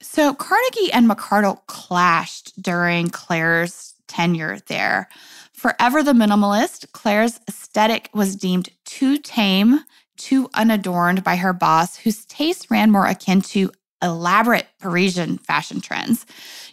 So 0.00 0.32
Carnegie 0.32 0.92
and 0.92 1.10
McCardell 1.10 1.66
clashed 1.66 2.62
during 2.62 3.10
Claire's 3.10 3.94
tenure 4.10 4.58
there. 4.66 5.08
Forever 5.52 6.02
the 6.02 6.12
minimalist, 6.12 6.90
Claire's 6.92 7.40
aesthetic 7.48 8.10
was 8.12 8.36
deemed 8.36 8.68
too 8.84 9.18
tame, 9.18 9.80
too 10.16 10.50
unadorned 10.54 11.22
by 11.22 11.36
her 11.36 11.52
boss, 11.52 11.96
whose 11.96 12.26
taste 12.26 12.70
ran 12.70 12.90
more 12.90 13.06
akin 13.06 13.40
to 13.40 13.70
elaborate 14.02 14.66
Parisian 14.78 15.38
fashion 15.38 15.80
trends. 15.80 16.26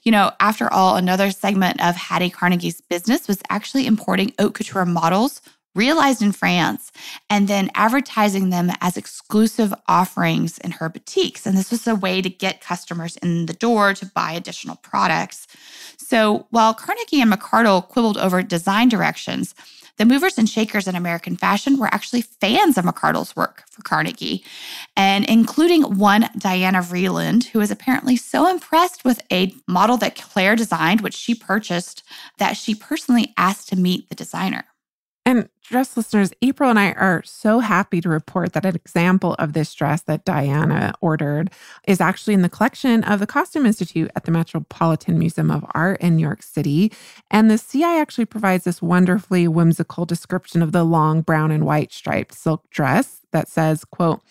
You 0.03 0.11
know, 0.11 0.31
after 0.39 0.71
all, 0.71 0.95
another 0.95 1.31
segment 1.31 1.83
of 1.83 1.95
Hattie 1.95 2.29
Carnegie's 2.29 2.81
business 2.81 3.27
was 3.27 3.41
actually 3.49 3.85
importing 3.85 4.33
haute 4.39 4.53
couture 4.53 4.85
models 4.85 5.41
realized 5.77 6.21
in 6.21 6.31
France 6.31 6.91
and 7.29 7.47
then 7.47 7.69
advertising 7.75 8.49
them 8.49 8.71
as 8.81 8.97
exclusive 8.97 9.73
offerings 9.87 10.57
in 10.57 10.71
her 10.71 10.89
boutiques. 10.89 11.45
And 11.45 11.57
this 11.57 11.71
was 11.71 11.87
a 11.87 11.95
way 11.95 12.21
to 12.21 12.29
get 12.29 12.59
customers 12.59 13.15
in 13.17 13.45
the 13.45 13.53
door 13.53 13.93
to 13.93 14.05
buy 14.07 14.33
additional 14.33 14.75
products. 14.77 15.47
So 15.97 16.47
while 16.49 16.73
Carnegie 16.73 17.21
and 17.21 17.31
McCardell 17.31 17.87
quibbled 17.87 18.17
over 18.17 18.41
design 18.41 18.89
directions, 18.89 19.55
the 19.97 20.05
movers 20.05 20.37
and 20.37 20.47
shakers 20.47 20.87
in 20.87 20.95
American 20.95 21.35
fashion 21.35 21.77
were 21.77 21.87
actually 21.87 22.21
fans 22.21 22.77
of 22.77 22.85
McCardell's 22.85 23.35
work 23.35 23.63
for 23.71 23.81
Carnegie, 23.81 24.43
and 24.95 25.25
including 25.25 25.97
one 25.97 26.29
Diana 26.37 26.79
Vreeland, 26.79 27.45
who 27.45 27.59
was 27.59 27.71
apparently 27.71 28.15
so 28.15 28.47
impressed 28.47 29.03
with 29.03 29.21
a 29.31 29.55
model 29.67 29.97
that 29.97 30.15
Claire 30.15 30.55
designed, 30.55 31.01
which 31.01 31.15
she 31.15 31.33
purchased, 31.33 32.03
that 32.37 32.57
she 32.57 32.75
personally 32.75 33.33
asked 33.37 33.69
to 33.69 33.75
meet 33.75 34.07
the 34.07 34.15
designer. 34.15 34.65
And 35.27 35.49
dress 35.61 35.97
listeners, 35.97 36.31
April 36.41 36.69
and 36.69 36.79
I 36.79 36.93
are 36.93 37.21
so 37.25 37.59
happy 37.59 37.99
to 37.99 38.07
report 38.07 38.53
that 38.53 38.63
an 38.63 38.77
example 38.77 39.33
of 39.33 39.51
this 39.51 39.73
dress 39.73 40.01
that 40.03 40.23
Diana 40.23 40.93
ordered 41.01 41.51
is 41.85 41.99
actually 41.99 42.33
in 42.33 42.43
the 42.43 42.49
collection 42.49 43.03
of 43.03 43.19
the 43.19 43.27
Costume 43.27 43.65
Institute 43.65 44.09
at 44.15 44.23
the 44.23 44.31
Metropolitan 44.31 45.19
Museum 45.19 45.51
of 45.51 45.65
Art 45.71 45.99
in 45.99 46.15
New 46.15 46.21
York 46.21 46.43
City. 46.43 46.93
And 47.29 47.51
the 47.51 47.57
CI 47.57 47.83
actually 47.83 48.23
provides 48.23 48.63
this 48.63 48.81
wonderfully 48.81 49.49
whimsical 49.49 50.05
description 50.05 50.61
of 50.61 50.71
the 50.71 50.85
long 50.85 51.23
brown 51.23 51.51
and 51.51 51.65
white 51.65 51.91
striped 51.91 52.33
silk 52.33 52.69
dress 52.69 53.25
that 53.33 53.49
says, 53.49 53.83
quote, 53.83 54.21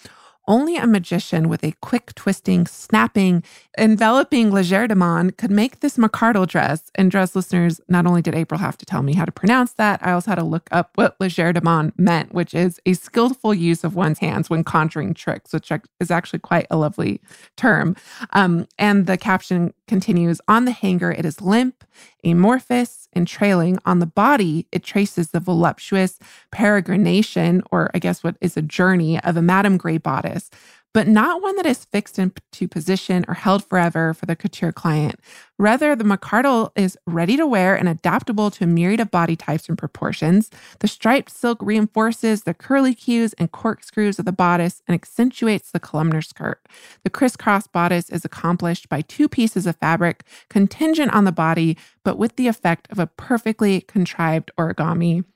only 0.47 0.77
a 0.77 0.87
magician 0.87 1.49
with 1.49 1.65
a 1.65 1.75
quick 1.81 2.15
twisting, 2.15 2.67
snapping, 2.67 3.43
enveloping 3.79 4.51
legerdemain 4.51 5.37
could 5.37 5.51
make 5.51 5.81
this 5.81 5.97
McCardell 5.97 6.47
dress. 6.47 6.91
And 6.95 7.11
dress 7.11 7.35
listeners, 7.35 7.81
not 7.89 8.07
only 8.07 8.23
did 8.23 8.35
April 8.35 8.59
have 8.59 8.77
to 8.79 8.87
tell 8.87 9.03
me 9.03 9.15
how 9.15 9.25
to 9.25 9.33
pronounce 9.33 9.73
that, 9.75 10.05
I 10.05 10.13
also 10.13 10.31
had 10.31 10.37
to 10.37 10.45
look 10.45 10.69
up 10.71 10.91
what 10.95 11.19
legerdemain 11.19 11.93
meant, 11.99 12.33
which 12.33 12.55
is 12.55 12.81
a 12.87 12.95
skillful 12.95 13.55
use 13.55 13.85
of 13.85 13.95
one's 13.95 14.19
hands 14.19 14.49
when 14.49 14.65
conjuring 14.65 15.15
tricks, 15.15 15.53
which 15.53 15.71
is 16.01 16.11
actually 16.11 16.39
quite 16.41 16.67
a 16.71 16.77
lovely 16.77 17.21
term. 17.57 17.97
Um, 18.33 18.67
and 18.79 19.07
the 19.07 19.17
caption 19.17 19.73
continues 19.87 20.41
On 20.49 20.65
the 20.65 20.73
hanger, 20.73 21.13
it 21.13 21.25
is 21.25 21.41
limp, 21.41 21.85
amorphous, 22.27 23.09
and 23.13 23.27
trailing. 23.27 23.79
On 23.87 23.99
the 23.99 24.07
body, 24.07 24.67
it 24.73 24.83
traces 24.83 25.31
the 25.31 25.41
voluptuous 25.41 26.19
peregrination, 26.53 27.63
or 27.71 27.91
I 27.95 27.99
guess 27.99 28.23
what 28.23 28.37
is 28.41 28.57
a 28.57 28.63
journey, 28.63 29.21
of 29.23 29.37
a 29.37 29.43
Madame 29.43 29.79
Grès 29.79 30.03
bodice 30.03 30.51
but 30.97 31.07
not 31.07 31.43
one 31.43 31.55
that 31.57 31.67
is 31.67 31.85
fixed 31.85 32.19
into 32.19 32.67
position 32.67 33.23
or 33.29 33.35
held 33.35 33.63
forever 33.63 34.15
for 34.15 34.25
the 34.25 34.35
couture 34.35 34.73
client. 34.73 35.21
Rather, 35.59 35.95
the 35.95 36.05
McCardell 36.05 36.71
is 36.75 36.97
ready 37.07 37.37
to 37.37 37.47
wear 37.47 37.77
and 37.77 37.87
adaptable 37.87 38.51
to 38.51 38.65
a 38.65 38.67
myriad 38.67 39.01
of 39.01 39.11
body 39.11 39.37
types 39.37 39.69
and 39.69 39.77
proportions. 39.77 40.51
The 40.81 40.89
striped 40.89 41.31
silk 41.31 41.59
reinforces 41.61 42.45
the 42.45 42.55
curly 42.55 42.95
cues 42.95 43.35
and 43.35 43.53
corkscrews 43.53 44.19
of 44.19 44.25
the 44.25 44.33
bodice 44.33 44.81
and 44.89 44.95
accentuates 44.95 45.71
the 45.71 45.81
columnar 45.81 46.23
skirt. 46.23 46.67
The 47.05 47.11
crisscross 47.11 47.67
bodice 47.67 48.09
is 48.09 48.25
accomplished 48.25 48.89
by 48.89 49.03
two 49.03 49.29
pieces 49.29 49.67
of 49.67 49.77
fabric 49.77 50.25
contingent 50.49 51.13
on 51.13 51.25
the 51.25 51.31
body, 51.31 51.77
but 52.05 52.17
with 52.17 52.37
the 52.37 52.49
effect 52.49 52.91
of 52.91 52.99
a 52.99 53.07
perfectly 53.07 53.83
contrived 53.83 54.51
origami. 54.59 55.27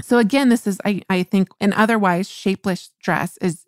So 0.00 0.16
again, 0.16 0.48
this 0.48 0.66
is, 0.66 0.80
I, 0.86 1.02
I 1.10 1.22
think, 1.22 1.48
an 1.60 1.74
otherwise 1.74 2.30
shapeless 2.30 2.92
dress 2.98 3.36
is 3.42 3.65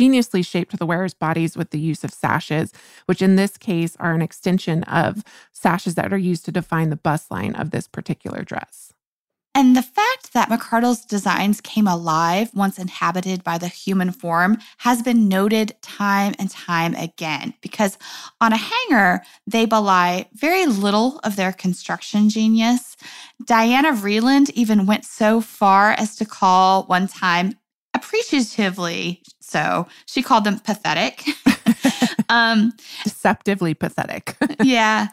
geniusly 0.00 0.44
shaped 0.44 0.78
the 0.78 0.86
wearer's 0.86 1.14
bodies 1.14 1.56
with 1.56 1.70
the 1.70 1.78
use 1.78 2.04
of 2.04 2.12
sashes, 2.12 2.72
which 3.06 3.20
in 3.20 3.36
this 3.36 3.58
case 3.58 3.96
are 4.00 4.14
an 4.14 4.22
extension 4.22 4.82
of 4.84 5.22
sashes 5.52 5.94
that 5.96 6.12
are 6.12 6.18
used 6.18 6.44
to 6.46 6.52
define 6.52 6.88
the 6.88 6.96
bust 6.96 7.30
line 7.30 7.54
of 7.54 7.70
this 7.70 7.86
particular 7.86 8.42
dress. 8.42 8.94
And 9.52 9.76
the 9.76 9.82
fact 9.82 10.32
that 10.32 10.48
McCardell's 10.48 11.04
designs 11.04 11.60
came 11.60 11.88
alive 11.88 12.50
once 12.54 12.78
inhabited 12.78 13.42
by 13.42 13.58
the 13.58 13.66
human 13.66 14.12
form 14.12 14.58
has 14.78 15.02
been 15.02 15.28
noted 15.28 15.74
time 15.82 16.34
and 16.38 16.48
time 16.48 16.94
again 16.94 17.52
because 17.60 17.98
on 18.40 18.52
a 18.52 18.56
hanger, 18.56 19.22
they 19.48 19.66
belie 19.66 20.28
very 20.34 20.66
little 20.66 21.18
of 21.24 21.34
their 21.34 21.52
construction 21.52 22.28
genius. 22.28 22.96
Diana 23.44 23.92
Vreeland 23.92 24.50
even 24.50 24.86
went 24.86 25.04
so 25.04 25.40
far 25.40 25.90
as 25.92 26.14
to 26.16 26.24
call 26.24 26.84
one 26.84 27.08
time 27.08 27.54
appreciatively 27.94 29.22
so. 29.40 29.86
She 30.06 30.22
called 30.22 30.44
them 30.44 30.58
pathetic. 30.60 31.24
um, 32.28 32.72
Deceptively 33.04 33.74
pathetic. 33.74 34.36
yeah. 34.62 35.08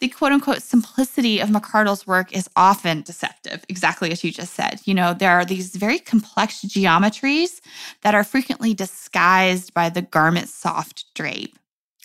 The 0.00 0.08
quote 0.08 0.32
unquote 0.32 0.62
simplicity 0.62 1.40
of 1.40 1.48
McCardell's 1.50 2.06
work 2.06 2.34
is 2.34 2.48
often 2.56 3.02
deceptive, 3.02 3.64
exactly 3.68 4.10
as 4.12 4.24
you 4.24 4.30
just 4.30 4.54
said. 4.54 4.80
You 4.84 4.94
know, 4.94 5.14
there 5.14 5.32
are 5.32 5.44
these 5.44 5.76
very 5.76 5.98
complex 5.98 6.64
geometries 6.64 7.60
that 8.02 8.14
are 8.14 8.24
frequently 8.24 8.74
disguised 8.74 9.74
by 9.74 9.88
the 9.88 10.02
garment's 10.02 10.54
soft 10.54 11.04
drape. 11.14 11.58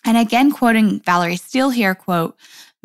And 0.04 0.18
again, 0.18 0.52
quoting 0.52 1.00
Valerie 1.02 1.36
Steele 1.36 1.70
here, 1.70 1.94
quote, 1.94 2.36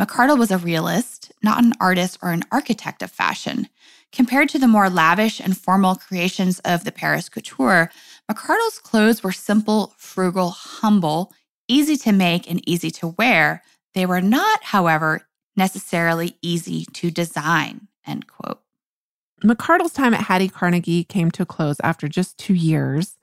McCardell 0.01 0.39
was 0.39 0.51
a 0.51 0.59
realist, 0.59 1.33
not 1.43 1.63
an 1.65 1.73
artist 1.81 2.19
or 2.23 2.31
an 2.31 2.43
architect 2.53 3.03
of 3.03 3.11
fashion. 3.11 3.69
Compared 4.13 4.49
to 4.49 4.59
the 4.59 4.69
more 4.69 4.89
lavish 4.89 5.41
and 5.41 5.57
formal 5.57 5.95
creations 5.95 6.59
of 6.61 6.85
the 6.85 6.93
Paris 6.93 7.29
couture, 7.29 7.91
McCardell's 8.31 8.79
clothes 8.79 9.23
were 9.23 9.33
simple, 9.33 9.95
frugal, 9.99 10.51
humble, 10.51 11.33
easy 11.69 11.97
to 11.99 12.13
make, 12.13 12.51
and 12.51 12.67
easy 12.69 12.91
to 12.91 13.09
wear. 13.19 13.63
They 13.95 14.07
were 14.07 14.21
not, 14.21 14.63
however, 14.65 15.27
necessarily 15.57 16.37
easy 16.43 16.85
to 16.95 17.11
design. 17.11 17.89
End 18.07 18.27
quote. 18.27 18.61
McCardell's 19.45 19.93
time 19.93 20.15
at 20.15 20.23
Hattie 20.23 20.49
Carnegie 20.49 21.05
came 21.05 21.31
to 21.33 21.43
a 21.43 21.47
close 21.47 21.77
after 21.83 22.09
just 22.09 22.39
two 22.39 22.55
years. 22.55 23.16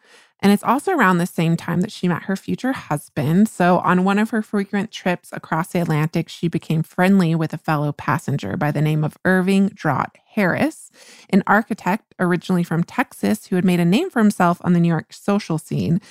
And 0.43 0.51
it's 0.51 0.63
also 0.63 0.91
around 0.91 1.17
the 1.17 1.25
same 1.25 1.55
time 1.55 1.79
that 1.81 1.91
she 1.91 2.09
met 2.09 2.23
her 2.23 2.35
future 2.35 2.73
husband. 2.73 3.47
So, 3.47 3.79
on 3.79 4.03
one 4.03 4.19
of 4.19 4.31
her 4.31 4.41
frequent 4.41 4.91
trips 4.91 5.29
across 5.31 5.69
the 5.69 5.81
Atlantic, 5.81 6.27
she 6.27 6.49
became 6.49 6.83
friendly 6.83 7.33
with 7.33 7.53
a 7.53 7.57
fellow 7.57 7.93
passenger 7.93 8.57
by 8.57 8.69
the 8.69 8.81
name 8.81 9.05
of 9.05 9.17
Irving 9.23 9.69
Drought 9.69 10.17
Harris, 10.35 10.91
an 11.29 11.43
architect 11.47 12.13
originally 12.19 12.63
from 12.63 12.83
Texas 12.83 13.47
who 13.47 13.55
had 13.55 13.63
made 13.63 13.79
a 13.79 13.85
name 13.85 14.09
for 14.09 14.19
himself 14.19 14.59
on 14.65 14.73
the 14.73 14.81
New 14.81 14.89
York 14.89 15.13
social 15.13 15.57
scene. 15.57 16.01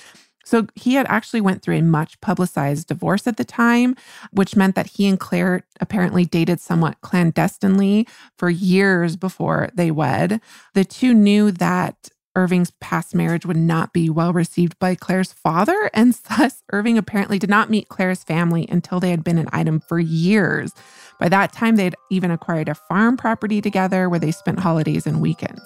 So 0.45 0.67
he 0.75 0.95
had 0.95 1.05
actually 1.07 1.41
went 1.41 1.61
through 1.61 1.77
a 1.77 1.81
much 1.81 2.19
publicized 2.19 2.87
divorce 2.87 3.27
at 3.27 3.37
the 3.37 3.45
time, 3.45 3.95
which 4.31 4.55
meant 4.55 4.75
that 4.75 4.87
he 4.87 5.07
and 5.07 5.19
Claire 5.19 5.63
apparently 5.79 6.25
dated 6.25 6.59
somewhat 6.59 6.99
clandestinely 7.01 8.07
for 8.37 8.49
years 8.49 9.15
before 9.15 9.69
they 9.73 9.89
wed. 9.89 10.41
The 10.73 10.83
two 10.83 11.13
knew 11.13 11.51
that 11.51 12.09
Irving's 12.35 12.71
past 12.79 13.13
marriage 13.13 13.45
would 13.45 13.57
not 13.57 13.93
be 13.93 14.09
well 14.09 14.33
received 14.33 14.77
by 14.79 14.95
Claire's 14.95 15.33
father, 15.33 15.89
and 15.93 16.13
thus 16.29 16.63
Irving 16.71 16.97
apparently 16.97 17.39
did 17.39 17.49
not 17.49 17.69
meet 17.69 17.89
Claire's 17.89 18.23
family 18.23 18.67
until 18.69 18.99
they 18.99 19.11
had 19.11 19.23
been 19.23 19.37
an 19.37 19.49
item 19.53 19.79
for 19.79 19.99
years. 19.99 20.71
By 21.19 21.29
that 21.29 21.53
time, 21.53 21.75
they'd 21.75 21.95
even 22.09 22.31
acquired 22.31 22.69
a 22.69 22.75
farm 22.75 23.17
property 23.17 23.61
together 23.61 24.09
where 24.09 24.19
they 24.19 24.31
spent 24.31 24.59
holidays 24.59 25.05
and 25.05 25.21
weekends. 25.21 25.61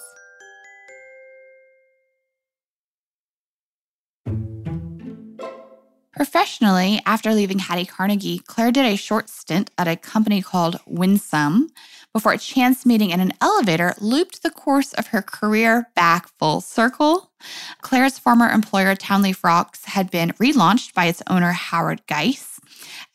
Professionally, 6.18 7.00
after 7.06 7.32
leaving 7.32 7.60
Hattie 7.60 7.84
Carnegie, 7.84 8.40
Claire 8.40 8.72
did 8.72 8.84
a 8.84 8.96
short 8.96 9.28
stint 9.28 9.70
at 9.78 9.86
a 9.86 9.94
company 9.94 10.42
called 10.42 10.80
Winsome 10.84 11.70
before 12.12 12.32
a 12.32 12.38
chance 12.38 12.84
meeting 12.84 13.10
in 13.10 13.20
an 13.20 13.34
elevator 13.40 13.94
looped 14.00 14.42
the 14.42 14.50
course 14.50 14.92
of 14.94 15.06
her 15.06 15.22
career 15.22 15.90
back 15.94 16.28
full 16.36 16.60
circle. 16.60 17.30
Claire's 17.82 18.18
former 18.18 18.50
employer, 18.50 18.96
Townley 18.96 19.32
Frocks, 19.32 19.84
had 19.84 20.10
been 20.10 20.32
relaunched 20.40 20.92
by 20.92 21.04
its 21.04 21.22
owner, 21.28 21.52
Howard 21.52 22.04
Geiss, 22.08 22.58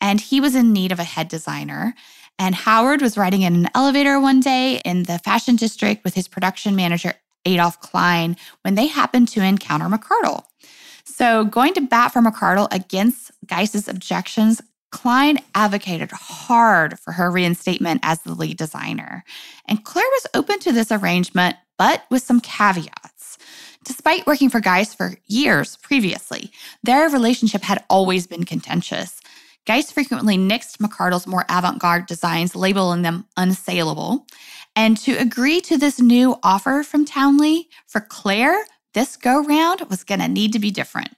and 0.00 0.18
he 0.18 0.40
was 0.40 0.54
in 0.54 0.72
need 0.72 0.90
of 0.90 0.98
a 0.98 1.04
head 1.04 1.28
designer. 1.28 1.94
And 2.38 2.54
Howard 2.54 3.02
was 3.02 3.18
riding 3.18 3.42
in 3.42 3.54
an 3.54 3.68
elevator 3.74 4.18
one 4.18 4.40
day 4.40 4.80
in 4.82 5.02
the 5.02 5.18
fashion 5.18 5.56
district 5.56 6.04
with 6.04 6.14
his 6.14 6.26
production 6.26 6.74
manager, 6.74 7.12
Adolph 7.44 7.80
Klein, 7.80 8.34
when 8.62 8.76
they 8.76 8.86
happened 8.86 9.28
to 9.28 9.42
encounter 9.42 9.88
McCardell. 9.88 10.44
So, 11.04 11.44
going 11.44 11.74
to 11.74 11.82
bat 11.82 12.12
for 12.12 12.22
McCardell 12.22 12.68
against 12.72 13.30
Geiss's 13.46 13.88
objections, 13.88 14.60
Klein 14.90 15.38
advocated 15.54 16.10
hard 16.12 16.98
for 17.00 17.12
her 17.12 17.30
reinstatement 17.30 18.00
as 18.02 18.22
the 18.22 18.32
lead 18.32 18.56
designer. 18.56 19.24
And 19.66 19.84
Claire 19.84 20.06
was 20.12 20.26
open 20.34 20.60
to 20.60 20.72
this 20.72 20.92
arrangement, 20.92 21.56
but 21.76 22.04
with 22.10 22.22
some 22.22 22.40
caveats. 22.40 23.38
Despite 23.84 24.26
working 24.26 24.48
for 24.48 24.60
Geiss 24.60 24.94
for 24.94 25.14
years 25.26 25.76
previously, 25.78 26.50
their 26.82 27.08
relationship 27.10 27.62
had 27.62 27.84
always 27.90 28.26
been 28.26 28.44
contentious. 28.44 29.20
Geiss 29.66 29.90
frequently 29.90 30.38
nixed 30.38 30.78
McCardell's 30.78 31.26
more 31.26 31.44
avant 31.48 31.80
garde 31.80 32.06
designs, 32.06 32.54
labeling 32.54 33.02
them 33.02 33.26
unsaleable. 33.36 34.26
And 34.76 34.96
to 34.98 35.16
agree 35.16 35.60
to 35.62 35.76
this 35.76 36.00
new 36.00 36.36
offer 36.42 36.82
from 36.82 37.04
Townley 37.04 37.68
for 37.86 38.00
Claire 38.00 38.64
this 38.94 39.16
go 39.16 39.44
round 39.44 39.82
was 39.90 40.04
going 40.04 40.20
to 40.20 40.28
need 40.28 40.52
to 40.54 40.58
be 40.58 40.70
different. 40.70 41.10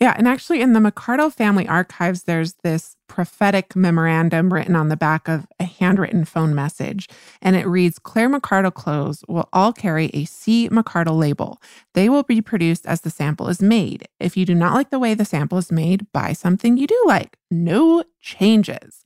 Yeah, 0.00 0.14
and 0.16 0.28
actually, 0.28 0.60
in 0.60 0.74
the 0.74 0.80
McCardell 0.80 1.32
family 1.32 1.66
archives, 1.66 2.24
there's 2.24 2.54
this 2.62 2.96
prophetic 3.08 3.74
memorandum 3.76 4.52
written 4.52 4.76
on 4.76 4.88
the 4.88 4.96
back 4.96 5.28
of 5.28 5.46
a 5.58 5.64
handwritten 5.64 6.24
phone 6.24 6.54
message. 6.54 7.08
And 7.40 7.56
it 7.56 7.66
reads 7.66 7.98
Claire 7.98 8.30
McCardell 8.30 8.74
clothes 8.74 9.24
will 9.28 9.48
all 9.52 9.72
carry 9.72 10.10
a 10.12 10.24
C. 10.24 10.68
McCardell 10.68 11.18
label. 11.18 11.60
They 11.94 12.08
will 12.08 12.22
be 12.22 12.40
produced 12.40 12.86
as 12.86 13.02
the 13.02 13.10
sample 13.10 13.48
is 13.48 13.62
made. 13.62 14.08
If 14.20 14.36
you 14.36 14.44
do 14.44 14.54
not 14.54 14.74
like 14.74 14.90
the 14.90 14.98
way 14.98 15.14
the 15.14 15.24
sample 15.24 15.58
is 15.58 15.72
made, 15.72 16.10
buy 16.12 16.32
something 16.32 16.76
you 16.76 16.86
do 16.86 17.02
like. 17.06 17.38
No 17.50 18.02
changes. 18.20 19.04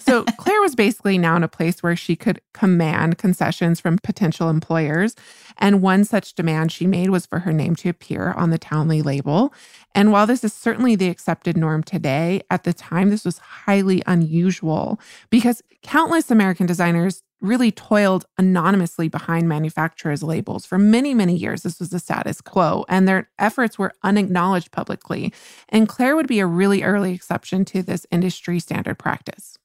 So 0.00 0.24
Claire 0.38 0.60
was 0.60 0.74
basically 0.74 1.18
now 1.18 1.36
in 1.36 1.42
a 1.42 1.48
place 1.48 1.82
where 1.82 1.96
she 1.96 2.16
could 2.16 2.40
command 2.54 3.18
concessions 3.18 3.80
from 3.80 3.98
potential 3.98 4.48
employers. 4.48 5.14
And 5.58 5.82
one 5.82 6.04
such 6.04 6.34
demand 6.34 6.72
she 6.72 6.86
made 6.86 7.10
was 7.10 7.26
for 7.26 7.40
her 7.40 7.52
name 7.52 7.76
to 7.76 7.88
appear 7.88 8.32
on 8.32 8.50
the 8.50 8.58
Townley 8.58 9.02
label. 9.02 9.52
And 9.94 10.10
while 10.10 10.26
this 10.26 10.42
is 10.42 10.52
certainly 10.52 10.96
the 10.96 11.08
accepted 11.08 11.56
norm 11.56 11.82
today, 11.82 12.42
at 12.50 12.64
the 12.64 12.72
time, 12.72 13.10
this 13.10 13.24
was 13.24 13.38
highly 13.42 14.02
unusual 14.06 15.00
because 15.30 15.62
countless 15.82 16.30
American 16.30 16.66
designers 16.66 17.22
really 17.42 17.72
toiled 17.72 18.24
anonymously 18.38 19.08
behind 19.08 19.48
manufacturers' 19.48 20.22
labels 20.22 20.64
for 20.64 20.78
many, 20.78 21.12
many 21.12 21.36
years. 21.36 21.62
This 21.62 21.80
was 21.80 21.90
the 21.90 21.98
status 21.98 22.40
quo, 22.40 22.84
and 22.88 23.06
their 23.06 23.28
efforts 23.38 23.78
were 23.78 23.92
unacknowledged 24.02 24.70
publicly. 24.70 25.32
And 25.68 25.88
Claire 25.88 26.14
would 26.16 26.28
be 26.28 26.38
a 26.38 26.46
really 26.46 26.82
early 26.82 27.12
exception 27.12 27.64
to 27.66 27.82
this 27.82 28.06
industry 28.10 28.60
standard 28.60 28.98
practice. 28.98 29.58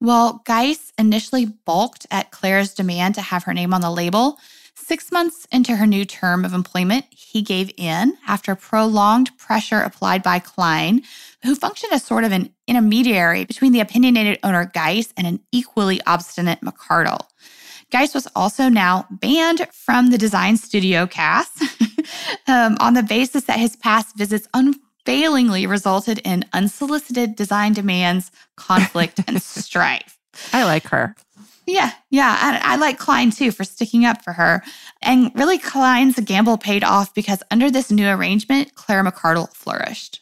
Well, 0.00 0.42
Geiss 0.44 0.92
initially 0.98 1.46
balked 1.46 2.06
at 2.10 2.32
Claire's 2.32 2.74
demand 2.74 3.14
to 3.14 3.22
have 3.22 3.44
her 3.44 3.54
name 3.54 3.72
on 3.72 3.82
the 3.82 3.90
label. 3.90 4.38
Six 4.74 5.12
months 5.12 5.46
into 5.52 5.76
her 5.76 5.86
new 5.86 6.04
term 6.04 6.44
of 6.44 6.54
employment, 6.54 7.04
he 7.10 7.42
gave 7.42 7.70
in 7.76 8.16
after 8.26 8.54
prolonged 8.54 9.36
pressure 9.38 9.80
applied 9.80 10.22
by 10.22 10.38
Klein, 10.38 11.02
who 11.42 11.54
functioned 11.54 11.92
as 11.92 12.02
sort 12.02 12.24
of 12.24 12.32
an 12.32 12.52
intermediary 12.66 13.44
between 13.44 13.72
the 13.72 13.80
opinionated 13.80 14.38
owner 14.42 14.70
Geiss 14.74 15.12
and 15.16 15.26
an 15.26 15.40
equally 15.52 16.00
obstinate 16.06 16.60
McCardell. 16.62 17.26
Geiss 17.90 18.14
was 18.14 18.26
also 18.34 18.70
now 18.70 19.06
banned 19.10 19.68
from 19.70 20.10
the 20.10 20.18
design 20.18 20.56
studio 20.56 21.06
cast 21.06 21.62
um, 22.46 22.76
on 22.80 22.94
the 22.94 23.02
basis 23.02 23.44
that 23.44 23.60
his 23.60 23.76
past 23.76 24.16
visits 24.16 24.48
unfailingly 24.54 25.66
resulted 25.66 26.18
in 26.24 26.46
unsolicited 26.54 27.36
design 27.36 27.74
demands, 27.74 28.32
conflict, 28.56 29.20
and 29.26 29.42
strife. 29.42 30.18
I 30.54 30.64
like 30.64 30.84
her. 30.84 31.14
Yeah, 31.66 31.92
yeah. 32.10 32.60
I, 32.64 32.74
I, 32.74 32.76
like 32.76 32.98
Klein 32.98 33.30
too 33.30 33.52
for 33.52 33.64
sticking 33.64 34.04
up 34.04 34.22
for 34.24 34.32
her. 34.32 34.62
And 35.00 35.30
really, 35.34 35.58
Klein's 35.58 36.18
gamble 36.20 36.58
paid 36.58 36.82
off 36.82 37.14
because 37.14 37.42
under 37.50 37.70
this 37.70 37.90
new 37.90 38.08
arrangement, 38.08 38.74
Claire 38.74 39.04
McCardell 39.04 39.52
flourished. 39.54 40.20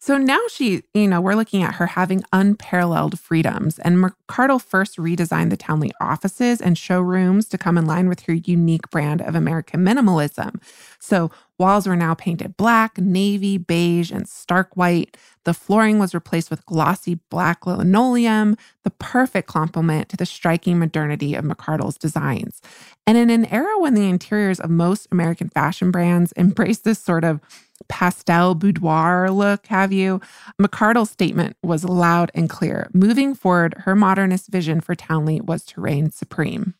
So 0.00 0.16
now 0.16 0.38
she, 0.50 0.84
you 0.94 1.08
know, 1.08 1.20
we're 1.20 1.34
looking 1.34 1.62
at 1.62 1.74
her 1.74 1.86
having 1.88 2.22
unparalleled 2.32 3.18
freedoms. 3.18 3.78
And 3.80 4.02
McCardell 4.02 4.62
first 4.62 4.96
redesigned 4.96 5.50
the 5.50 5.56
Townley 5.56 5.92
offices 6.00 6.62
and 6.62 6.78
showrooms 6.78 7.46
to 7.48 7.58
come 7.58 7.76
in 7.76 7.84
line 7.84 8.08
with 8.08 8.20
her 8.20 8.32
unique 8.32 8.88
brand 8.90 9.20
of 9.20 9.34
American 9.34 9.84
minimalism. 9.84 10.62
So 11.00 11.30
walls 11.58 11.86
were 11.86 11.96
now 11.96 12.14
painted 12.14 12.56
black, 12.56 12.98
navy, 12.98 13.58
beige, 13.58 14.10
and 14.10 14.28
stark 14.28 14.76
white. 14.76 15.16
The 15.44 15.54
flooring 15.54 15.98
was 15.98 16.14
replaced 16.14 16.50
with 16.50 16.66
glossy 16.66 17.16
black 17.30 17.66
linoleum, 17.66 18.56
the 18.84 18.90
perfect 18.90 19.48
complement 19.48 20.08
to 20.10 20.16
the 20.16 20.26
striking 20.26 20.78
modernity 20.78 21.34
of 21.34 21.44
McCardell's 21.44 21.98
designs. 21.98 22.60
And 23.06 23.16
in 23.16 23.30
an 23.30 23.46
era 23.46 23.78
when 23.78 23.94
the 23.94 24.08
interiors 24.08 24.60
of 24.60 24.70
most 24.70 25.08
American 25.10 25.48
fashion 25.48 25.90
brands 25.90 26.32
embraced 26.36 26.84
this 26.84 26.98
sort 26.98 27.24
of 27.24 27.40
pastel 27.88 28.54
boudoir 28.54 29.30
look, 29.30 29.66
have 29.66 29.92
you? 29.92 30.20
McCardell's 30.60 31.10
statement 31.10 31.56
was 31.62 31.84
loud 31.84 32.30
and 32.34 32.50
clear. 32.50 32.88
Moving 32.92 33.34
forward, 33.34 33.74
her 33.78 33.94
modernist 33.94 34.48
vision 34.48 34.80
for 34.80 34.94
Townley 34.94 35.40
was 35.40 35.64
to 35.66 35.80
reign 35.80 36.10
supreme. 36.10 36.74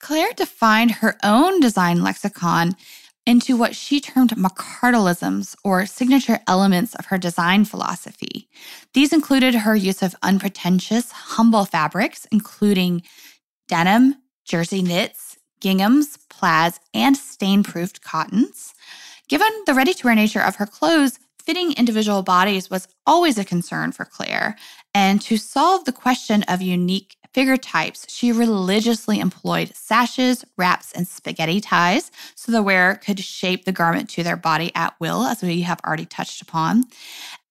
Claire 0.00 0.32
defined 0.36 0.92
her 0.92 1.16
own 1.24 1.60
design 1.60 2.02
lexicon 2.02 2.76
into 3.28 3.58
what 3.58 3.76
she 3.76 4.00
termed 4.00 4.30
McCardellisms 4.30 5.54
or 5.62 5.84
signature 5.84 6.40
elements 6.46 6.94
of 6.94 7.04
her 7.04 7.18
design 7.18 7.62
philosophy. 7.62 8.48
These 8.94 9.12
included 9.12 9.54
her 9.54 9.76
use 9.76 10.02
of 10.02 10.14
unpretentious, 10.22 11.12
humble 11.12 11.66
fabrics, 11.66 12.26
including 12.32 13.02
denim, 13.68 14.14
jersey 14.46 14.80
knits, 14.80 15.36
ginghams, 15.60 16.18
plaids, 16.30 16.80
and 16.94 17.18
stain 17.18 17.62
proofed 17.62 18.00
cottons. 18.00 18.72
Given 19.28 19.52
the 19.66 19.74
ready 19.74 19.92
to 19.92 20.06
wear 20.06 20.14
nature 20.14 20.40
of 20.40 20.56
her 20.56 20.66
clothes, 20.66 21.18
fitting 21.44 21.72
individual 21.72 22.22
bodies 22.22 22.70
was 22.70 22.88
always 23.06 23.36
a 23.36 23.44
concern 23.44 23.92
for 23.92 24.06
Claire. 24.06 24.56
And 24.94 25.20
to 25.22 25.36
solve 25.36 25.84
the 25.84 25.92
question 25.92 26.44
of 26.44 26.62
unique 26.62 27.18
figure 27.32 27.56
types, 27.56 28.06
she 28.08 28.32
religiously 28.32 29.20
employed 29.20 29.74
sashes, 29.74 30.44
wraps, 30.56 30.92
and 30.92 31.06
spaghetti 31.06 31.60
ties 31.60 32.10
so 32.34 32.52
the 32.52 32.62
wearer 32.62 32.94
could 32.94 33.20
shape 33.20 33.64
the 33.64 33.72
garment 33.72 34.08
to 34.10 34.22
their 34.22 34.36
body 34.36 34.72
at 34.74 34.94
will, 35.00 35.24
as 35.24 35.42
we 35.42 35.62
have 35.62 35.80
already 35.86 36.06
touched 36.06 36.42
upon. 36.42 36.84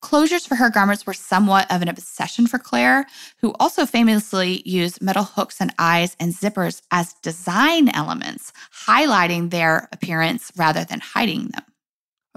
Closures 0.04 0.48
for 0.48 0.56
her 0.56 0.70
garments 0.70 1.06
were 1.08 1.14
somewhat 1.14 1.70
of 1.72 1.82
an 1.82 1.88
obsession 1.88 2.48
for 2.48 2.60
Claire, 2.60 3.08
who 3.42 3.54
also 3.60 3.86
famously 3.86 4.62
used 4.64 5.02
metal 5.02 5.24
hooks 5.24 5.60
and 5.60 5.74
eyes 5.80 6.16
and 6.20 6.34
zippers 6.34 6.82
as 6.92 7.14
design 7.24 7.90
elements, 7.90 8.54
highlighting 8.88 9.50
their 9.50 9.90
appearance 9.92 10.52
rather 10.56 10.86
than 10.86 11.00
hiding 11.00 11.48
them. 11.48 11.64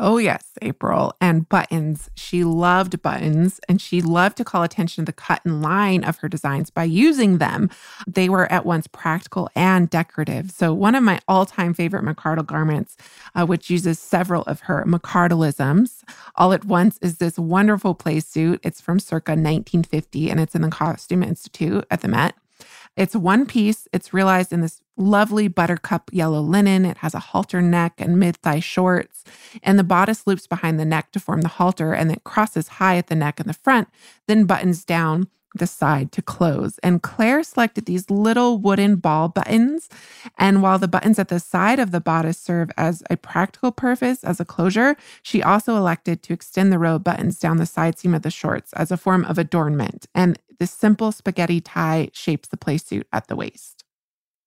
Oh, 0.03 0.17
yes, 0.17 0.47
April. 0.63 1.15
And 1.21 1.47
buttons. 1.47 2.09
She 2.15 2.43
loved 2.43 3.03
buttons 3.03 3.61
and 3.69 3.83
she 3.83 4.01
loved 4.01 4.39
to 4.39 4.45
call 4.45 4.63
attention 4.63 5.05
to 5.05 5.07
the 5.11 5.13
cut 5.13 5.43
and 5.45 5.61
line 5.61 6.05
of 6.05 6.17
her 6.21 6.29
designs 6.29 6.71
by 6.71 6.85
using 6.85 7.37
them. 7.37 7.69
They 8.07 8.31
were 8.31 8.51
at 8.51 8.65
once 8.65 8.87
practical 8.87 9.51
and 9.55 9.91
decorative. 9.91 10.53
So, 10.53 10.73
one 10.73 10.95
of 10.95 11.03
my 11.03 11.21
all 11.29 11.45
time 11.45 11.75
favorite 11.75 12.03
McCardell 12.03 12.47
garments, 12.47 12.97
uh, 13.35 13.45
which 13.45 13.69
uses 13.69 13.99
several 13.99 14.43
of 14.45 14.61
her 14.61 14.83
McCardellisms, 14.87 16.03
all 16.35 16.55
at 16.55 16.65
once 16.65 16.99
is 17.03 17.19
this 17.19 17.39
wonderful 17.39 17.95
play 17.95 18.21
suit. 18.21 18.61
It's 18.63 18.81
from 18.81 19.01
circa 19.01 19.33
1950 19.33 20.31
and 20.31 20.41
it's 20.41 20.55
in 20.55 20.63
the 20.63 20.71
Costume 20.71 21.23
Institute 21.23 21.85
at 21.91 22.01
the 22.01 22.09
Met. 22.09 22.35
It's 23.01 23.17
one 23.17 23.47
piece. 23.47 23.89
It's 23.95 24.13
realized 24.13 24.53
in 24.53 24.61
this 24.61 24.83
lovely 24.99 25.49
buttercup 25.49 26.11
yellow 26.13 26.43
linen. 26.43 26.85
It 26.85 26.99
has 26.99 27.15
a 27.15 27.19
halter 27.19 27.63
neck 27.63 27.95
and 27.97 28.21
mid 28.21 28.37
thigh 28.37 28.61
shorts, 28.61 29.25
and 29.63 29.79
the 29.79 29.85
bodice 29.85 30.27
loops 30.27 30.47
behind 30.47 30.79
the 30.79 30.85
neck 30.85 31.11
to 31.13 31.19
form 31.19 31.41
the 31.41 31.49
halter 31.49 31.95
and 31.95 32.13
it 32.13 32.25
crosses 32.25 32.69
high 32.69 32.99
at 32.99 33.07
the 33.07 33.15
neck 33.15 33.41
and 33.41 33.49
the 33.49 33.55
front, 33.55 33.89
then 34.27 34.45
buttons 34.45 34.85
down 34.85 35.29
the 35.55 35.67
side 35.67 36.13
to 36.13 36.21
close. 36.21 36.79
And 36.83 37.03
Claire 37.03 37.43
selected 37.43 37.87
these 37.87 38.11
little 38.11 38.59
wooden 38.59 38.97
ball 38.97 39.29
buttons. 39.29 39.89
And 40.37 40.63
while 40.63 40.79
the 40.79 40.87
buttons 40.87 41.19
at 41.19 41.29
the 41.29 41.41
side 41.41 41.79
of 41.79 41.93
the 41.93 42.03
bodice 42.03 42.39
serve 42.39 42.71
as 42.77 43.03
a 43.09 43.17
practical 43.17 43.73
purpose 43.73 44.23
as 44.25 44.41
a 44.41 44.45
closure, 44.45 44.95
she 45.23 45.43
also 45.43 45.75
elected 45.75 46.23
to 46.25 46.35
extend 46.35 46.71
the 46.71 46.79
row 46.79 46.97
of 46.97 47.05
buttons 47.05 47.39
down 47.39 47.57
the 47.57 47.65
side 47.65 47.99
seam 47.99 48.15
of 48.15 48.21
the 48.21 48.31
shorts 48.31 48.75
as 48.75 48.91
a 48.91 48.99
form 48.99 49.25
of 49.25 49.39
adornment. 49.39 50.07
And 50.15 50.39
this 50.61 50.71
simple 50.71 51.11
spaghetti 51.11 51.61
tie 51.61 52.11
shapes 52.13 52.49
the 52.49 52.57
playsuit 52.57 53.05
at 53.13 53.27
the 53.27 53.35
waist. 53.35 53.81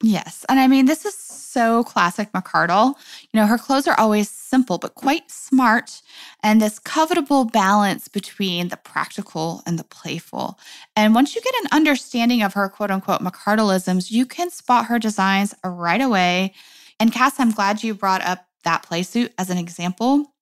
Yes. 0.02 0.46
And 0.50 0.60
I 0.60 0.68
mean, 0.68 0.86
this 0.86 1.06
is 1.06 1.16
so 1.16 1.84
classic 1.86 2.32
McCardell. 2.34 2.96
You 3.32 3.40
know, 3.40 3.48
her 3.48 3.58
clothes 3.58 3.88
are 3.88 3.98
always 3.98 4.30
simple, 4.30 4.78
but 4.78 4.96
quite 4.96 5.32
smart. 5.32 6.02
And 6.44 6.62
this 6.62 6.78
covetable 6.78 7.50
balance 7.50 8.10
between 8.10 8.68
the 8.68 8.76
practical 8.76 9.64
and 9.66 9.80
the 9.80 9.86
playful. 9.86 10.60
And 10.98 11.16
once 11.16 11.36
you 11.36 11.42
get 11.42 11.56
an 11.64 11.70
understanding 11.72 12.44
of 12.44 12.54
her 12.54 12.68
quote 12.68 12.92
unquote 12.92 13.22
McCardellisms, 13.22 14.12
you 14.12 14.26
can 14.26 14.50
spot 14.50 14.88
her 14.88 15.00
designs 15.00 15.56
right 15.64 16.02
away. 16.02 16.54
And 17.00 17.14
Cass, 17.14 17.40
I'm 17.40 17.52
glad 17.52 17.82
you 17.82 17.94
brought 17.94 18.24
up 18.24 18.46
that 18.66 18.86
playsuit 18.86 19.32
as 19.38 19.50
an 19.50 19.58
example. 19.58 20.34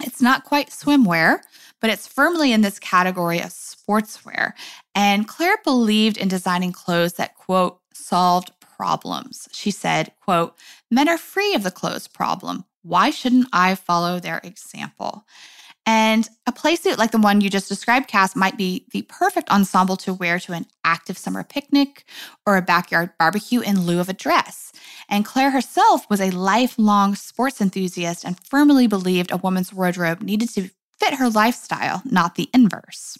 It's 0.00 0.22
not 0.22 0.44
quite 0.44 0.70
swimwear, 0.70 1.40
but 1.82 1.90
it's 1.90 2.06
firmly 2.06 2.52
in 2.52 2.62
this 2.62 2.78
category 2.78 3.40
of 3.40 3.50
sportswear. 3.50 4.52
And 4.94 5.28
Claire 5.28 5.58
believed 5.64 6.16
in 6.16 6.28
designing 6.28 6.72
clothes 6.72 7.14
that, 7.14 7.34
quote, 7.34 7.80
solved 7.92 8.52
problems. 8.60 9.48
She 9.52 9.70
said, 9.70 10.12
quote, 10.20 10.56
men 10.90 11.08
are 11.08 11.18
free 11.18 11.54
of 11.54 11.64
the 11.64 11.70
clothes 11.70 12.08
problem. 12.08 12.64
Why 12.82 13.10
shouldn't 13.10 13.48
I 13.52 13.74
follow 13.74 14.18
their 14.18 14.40
example? 14.42 15.26
And 15.84 16.28
a 16.46 16.52
playsuit 16.52 16.96
like 16.96 17.10
the 17.10 17.18
one 17.18 17.40
you 17.40 17.50
just 17.50 17.68
described, 17.68 18.06
Cass, 18.06 18.36
might 18.36 18.56
be 18.56 18.86
the 18.92 19.02
perfect 19.02 19.50
ensemble 19.50 19.96
to 19.98 20.14
wear 20.14 20.38
to 20.38 20.52
an 20.52 20.66
active 20.84 21.18
summer 21.18 21.42
picnic 21.42 22.04
or 22.46 22.56
a 22.56 22.62
backyard 22.62 23.10
barbecue 23.18 23.60
in 23.60 23.80
lieu 23.80 23.98
of 23.98 24.08
a 24.08 24.12
dress. 24.12 24.72
And 25.08 25.24
Claire 25.24 25.50
herself 25.50 26.08
was 26.08 26.20
a 26.20 26.30
lifelong 26.30 27.16
sports 27.16 27.60
enthusiast 27.60 28.24
and 28.24 28.38
firmly 28.38 28.86
believed 28.86 29.32
a 29.32 29.36
woman's 29.38 29.72
wardrobe 29.72 30.22
needed 30.22 30.50
to 30.50 30.70
fit 31.02 31.14
her 31.14 31.28
lifestyle, 31.28 32.02
not 32.04 32.36
the 32.36 32.48
inverse. 32.54 33.18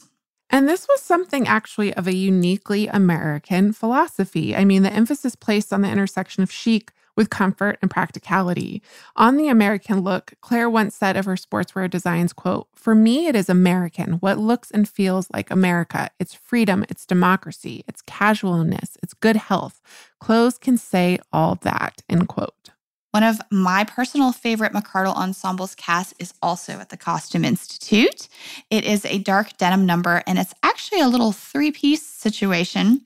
And 0.50 0.68
this 0.68 0.86
was 0.86 1.00
something 1.00 1.48
actually 1.48 1.94
of 1.94 2.06
a 2.06 2.14
uniquely 2.14 2.86
American 2.86 3.72
philosophy. 3.72 4.54
I 4.54 4.64
mean, 4.64 4.82
the 4.82 4.92
emphasis 4.92 5.34
placed 5.34 5.72
on 5.72 5.80
the 5.80 5.90
intersection 5.90 6.42
of 6.42 6.52
chic 6.52 6.92
with 7.16 7.28
comfort 7.28 7.78
and 7.82 7.90
practicality. 7.90 8.82
On 9.16 9.36
the 9.36 9.48
American 9.48 10.00
look, 10.00 10.34
Claire 10.40 10.70
once 10.70 10.94
said 10.94 11.16
of 11.16 11.24
her 11.24 11.34
sportswear 11.34 11.90
designs, 11.90 12.32
quote, 12.32 12.68
"For 12.74 12.94
me 12.94 13.26
it 13.26 13.36
is 13.36 13.50
American, 13.50 14.14
what 14.14 14.38
looks 14.38 14.70
and 14.70 14.88
feels 14.88 15.28
like 15.30 15.50
America. 15.50 16.08
It's 16.18 16.34
freedom, 16.34 16.84
it's 16.88 17.04
democracy, 17.04 17.84
it's 17.88 18.02
casualness, 18.02 18.96
it's 19.02 19.14
good 19.14 19.36
health. 19.36 19.82
Clothes 20.20 20.56
can 20.56 20.78
say 20.78 21.18
all 21.32 21.56
that." 21.62 22.02
End 22.08 22.28
quote. 22.28 22.61
One 23.12 23.24
of 23.24 23.42
my 23.50 23.84
personal 23.84 24.32
favorite 24.32 24.72
McCardell 24.72 25.14
ensembles 25.14 25.74
cast 25.74 26.14
is 26.18 26.32
also 26.40 26.78
at 26.78 26.88
the 26.88 26.96
Costume 26.96 27.44
Institute. 27.44 28.26
It 28.70 28.84
is 28.84 29.04
a 29.04 29.18
dark 29.18 29.58
denim 29.58 29.84
number, 29.84 30.22
and 30.26 30.38
it's 30.38 30.54
actually 30.62 31.02
a 31.02 31.08
little 31.08 31.30
three 31.30 31.72
piece 31.72 32.06
situation. 32.06 33.02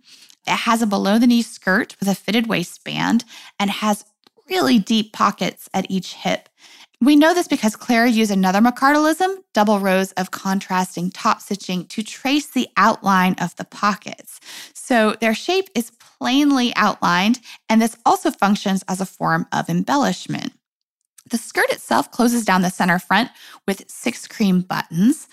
It 0.46 0.58
has 0.58 0.80
a 0.80 0.86
below 0.86 1.18
the 1.18 1.26
knee 1.26 1.42
skirt 1.42 1.96
with 1.98 2.08
a 2.08 2.14
fitted 2.14 2.46
waistband 2.46 3.24
and 3.58 3.68
has 3.68 4.04
really 4.48 4.78
deep 4.78 5.12
pockets 5.12 5.68
at 5.74 5.90
each 5.90 6.14
hip. 6.14 6.48
We 7.00 7.14
know 7.14 7.34
this 7.34 7.46
because 7.46 7.76
Claire 7.76 8.06
used 8.06 8.30
another 8.30 8.60
McCardellism, 8.60 9.36
double 9.52 9.80
rows 9.80 10.12
of 10.12 10.30
contrasting 10.30 11.10
top 11.10 11.42
stitching 11.42 11.84
to 11.88 12.02
trace 12.02 12.46
the 12.46 12.68
outline 12.78 13.34
of 13.38 13.54
the 13.56 13.64
pockets. 13.64 14.40
So 14.72 15.14
their 15.20 15.34
shape 15.34 15.68
is 15.74 15.92
plainly 16.18 16.74
outlined, 16.74 17.40
and 17.68 17.82
this 17.82 17.96
also 18.06 18.30
functions 18.30 18.82
as 18.88 19.02
a 19.02 19.06
form 19.06 19.46
of 19.52 19.68
embellishment. 19.68 20.54
The 21.28 21.38
skirt 21.38 21.70
itself 21.70 22.10
closes 22.10 22.44
down 22.44 22.62
the 22.62 22.70
center 22.70 22.98
front 22.98 23.30
with 23.66 23.90
six 23.90 24.26
cream 24.26 24.62
buttons. 24.62 25.28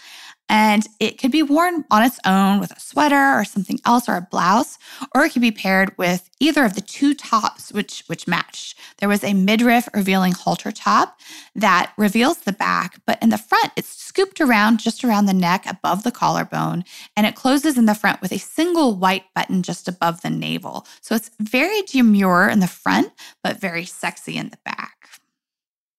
And 0.54 0.86
it 1.00 1.18
could 1.18 1.32
be 1.32 1.42
worn 1.42 1.84
on 1.89 2.04
its 2.04 2.20
own 2.28 2.60
with 2.60 2.70
a 2.70 2.80
sweater 2.80 3.34
or 3.34 3.44
something 3.44 3.80
else 3.88 4.08
or 4.08 4.18
a 4.18 4.28
blouse, 4.30 4.78
or 5.16 5.26
it 5.26 5.32
could 5.32 5.42
be 5.42 5.50
paired 5.50 5.98
with 5.98 6.30
either 6.39 6.63
of 6.63 6.76
the 6.76 6.82
two 6.82 7.16
tops 7.16 7.72
which, 7.72 8.04
which 8.06 8.28
matched. 8.28 8.78
There 9.00 9.10
was 9.10 9.24
a 9.24 9.34
midriff 9.34 9.89
revealing 9.96 10.34
halter 10.34 10.72
top 10.72 11.20
that 11.56 11.92
reveals 11.98 12.38
the 12.38 12.52
back, 12.52 13.02
but 13.08 13.18
in 13.20 13.30
the 13.30 13.39
front, 13.39 13.72
it's 13.76 13.89
scooped 13.89 14.39
around 14.39 14.80
just 14.80 15.04
around 15.04 15.26
the 15.26 15.34
neck 15.34 15.66
above 15.68 16.04
the 16.04 16.12
collarbone, 16.12 16.84
and 17.18 17.26
it 17.26 17.34
closes 17.34 17.76
in 17.76 17.88
the 17.88 17.96
front 17.96 18.22
with 18.22 18.32
a 18.32 18.38
single 18.38 18.96
white 18.96 19.26
button 19.34 19.63
just 19.63 19.88
above 19.88 20.22
the 20.22 20.30
navel. 20.30 20.86
So 21.02 21.16
it's 21.16 21.32
very 21.39 21.82
demure 21.82 22.48
in 22.48 22.60
the 22.60 22.68
front, 22.68 23.12
but 23.44 23.60
very 23.60 23.86
sexy 23.86 24.38
in 24.38 24.50
the 24.50 24.60
back. 24.63 24.93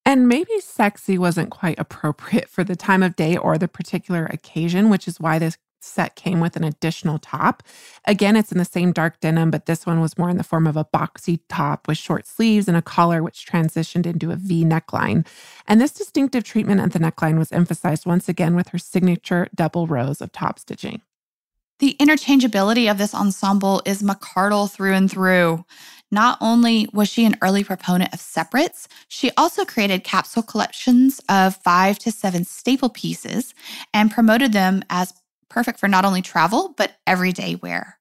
And 0.07 0.29
maybe 0.29 0.61
sexy 0.61 1.17
wasn't 1.17 1.51
quite 1.51 1.79
appropriate 1.79 2.49
for 2.51 2.63
the 2.63 2.77
time 2.77 3.03
of 3.03 3.17
day 3.17 3.37
or 3.37 3.57
the 3.57 3.69
particular 3.69 4.27
occasion, 4.27 4.91
which 4.91 5.09
is 5.09 5.19
why 5.19 5.39
this 5.39 5.57
set 5.81 6.17
came 6.17 6.41
with 6.41 6.57
an 6.57 6.65
additional 6.65 7.19
top. 7.19 7.63
Again, 8.07 8.37
it's 8.37 8.53
in 8.53 8.59
the 8.59 8.65
same 8.65 8.93
dark 8.93 9.21
denim, 9.21 9.51
but 9.51 9.67
this 9.67 9.87
one 9.87 10.01
was 10.01 10.17
more 10.19 10.31
in 10.31 10.39
the 10.39 10.45
form 10.45 10.67
of 10.67 10.77
a 10.77 10.85
boxy 10.85 11.41
top 11.49 11.87
with 11.87 11.99
short 11.99 12.27
sleeves 12.27 12.69
and 12.69 12.77
a 12.77 12.83
collar, 12.83 13.23
which 13.23 13.47
transitioned 13.47 14.07
into 14.07 14.31
a 14.31 14.37
V 14.37 14.65
neckline. 14.65 15.27
And 15.67 15.81
this 15.81 15.93
distinctive 15.93 16.45
treatment 16.45 16.81
at 16.81 16.93
the 16.93 16.99
neckline 16.99 17.39
was 17.39 17.53
emphasized 17.53 18.07
once 18.07 18.29
again 18.29 18.57
with 18.57 18.69
her 18.69 18.79
signature 18.79 19.49
double 19.55 19.87
rows 19.87 20.21
of 20.21 20.33
top 20.33 20.59
stitching. 20.59 21.03
The 21.85 21.97
interchangeability 22.01 22.91
of 22.91 22.97
this 22.97 23.15
ensemble 23.15 23.83
is 23.85 24.03
McCardell 24.03 24.73
through 24.73 24.95
and 24.95 25.11
through. 25.11 25.67
Not 26.11 26.39
only 26.41 26.89
was 26.95 27.11
she 27.11 27.27
an 27.27 27.37
early 27.43 27.63
proponent 27.63 28.15
of 28.15 28.21
separates, 28.21 28.89
she 29.09 29.31
also 29.37 29.67
created 29.67 30.03
capsule 30.03 30.43
collections 30.43 31.21
of 31.29 31.57
five 31.57 31.99
to 31.99 32.11
seven 32.11 32.47
staple 32.47 32.89
pieces 32.89 33.53
and 33.93 34.11
promoted 34.11 34.55
them 34.55 34.83
as 34.89 35.13
perfect 35.51 35.79
for 35.79 35.87
not 35.87 36.07
only 36.07 36.23
travel, 36.23 36.73
but 36.75 36.97
everyday 37.07 37.57
wear. 37.57 37.99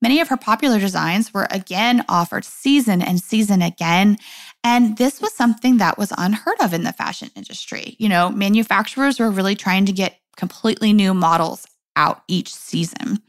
Many 0.00 0.20
of 0.20 0.28
her 0.28 0.38
popular 0.38 0.78
designs 0.78 1.34
were 1.34 1.46
again 1.50 2.06
offered 2.08 2.46
season 2.46 3.02
and 3.02 3.20
season 3.20 3.60
again. 3.60 4.16
And 4.64 4.96
this 4.96 5.20
was 5.20 5.34
something 5.34 5.76
that 5.76 5.98
was 5.98 6.10
unheard 6.16 6.58
of 6.62 6.72
in 6.72 6.84
the 6.84 6.92
fashion 6.94 7.28
industry. 7.36 7.96
You 7.98 8.08
know, 8.08 8.30
manufacturers 8.30 9.20
were 9.20 9.30
really 9.30 9.56
trying 9.56 9.84
to 9.84 9.92
get 9.92 10.20
completely 10.38 10.94
new 10.94 11.12
models 11.12 11.66
out 11.96 12.22
each 12.28 12.54
season. 12.54 13.20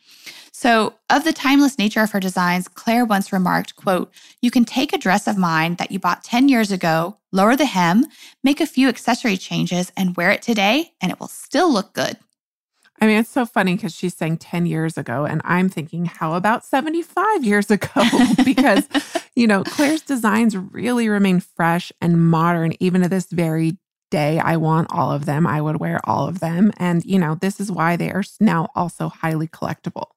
So, 0.51 0.95
of 1.09 1.23
the 1.23 1.33
timeless 1.33 1.77
nature 1.77 2.01
of 2.01 2.11
her 2.11 2.19
designs, 2.19 2.67
Claire 2.67 3.05
once 3.05 3.31
remarked, 3.31 3.75
quote, 3.75 4.11
"You 4.41 4.49
can 4.49 4.65
take 4.65 4.91
a 4.91 4.97
dress 4.97 5.27
of 5.27 5.37
mine 5.37 5.75
that 5.75 5.91
you 5.91 5.99
bought 5.99 6.23
10 6.23 6.49
years 6.49 6.71
ago, 6.71 7.17
lower 7.31 7.55
the 7.55 7.65
hem, 7.65 8.05
make 8.43 8.59
a 8.59 8.65
few 8.65 8.89
accessory 8.89 9.37
changes 9.37 9.91
and 9.95 10.17
wear 10.17 10.31
it 10.31 10.41
today 10.41 10.93
and 10.99 11.11
it 11.11 11.19
will 11.19 11.27
still 11.27 11.71
look 11.71 11.93
good." 11.93 12.17
I 12.99 13.05
mean, 13.05 13.19
it's 13.19 13.29
so 13.29 13.45
funny 13.45 13.75
because 13.75 13.93
she's 13.93 14.15
saying 14.15 14.37
10 14.37 14.65
years 14.65 14.97
ago, 14.97 15.25
and 15.25 15.41
I'm 15.45 15.69
thinking, 15.69 16.05
how 16.05 16.33
about 16.33 16.65
75 16.65 17.43
years 17.43 17.69
ago? 17.69 18.03
because, 18.43 18.87
you 19.35 19.45
know, 19.45 19.63
Claire's 19.63 20.01
designs 20.01 20.57
really 20.57 21.07
remain 21.07 21.39
fresh 21.39 21.91
and 22.01 22.29
modern, 22.29 22.73
even 22.79 23.01
to 23.01 23.09
this 23.09 23.27
very 23.27 23.77
day. 24.09 24.39
I 24.39 24.57
want 24.57 24.91
all 24.91 25.11
of 25.11 25.25
them. 25.25 25.45
I 25.45 25.61
would 25.61 25.79
wear 25.79 25.99
all 26.03 26.27
of 26.27 26.39
them. 26.39 26.71
And, 26.77 27.03
you 27.05 27.19
know, 27.19 27.35
this 27.35 27.59
is 27.59 27.71
why 27.71 27.95
they 27.95 28.11
are 28.11 28.23
now 28.39 28.69
also 28.75 29.09
highly 29.09 29.47
collectible. 29.47 30.07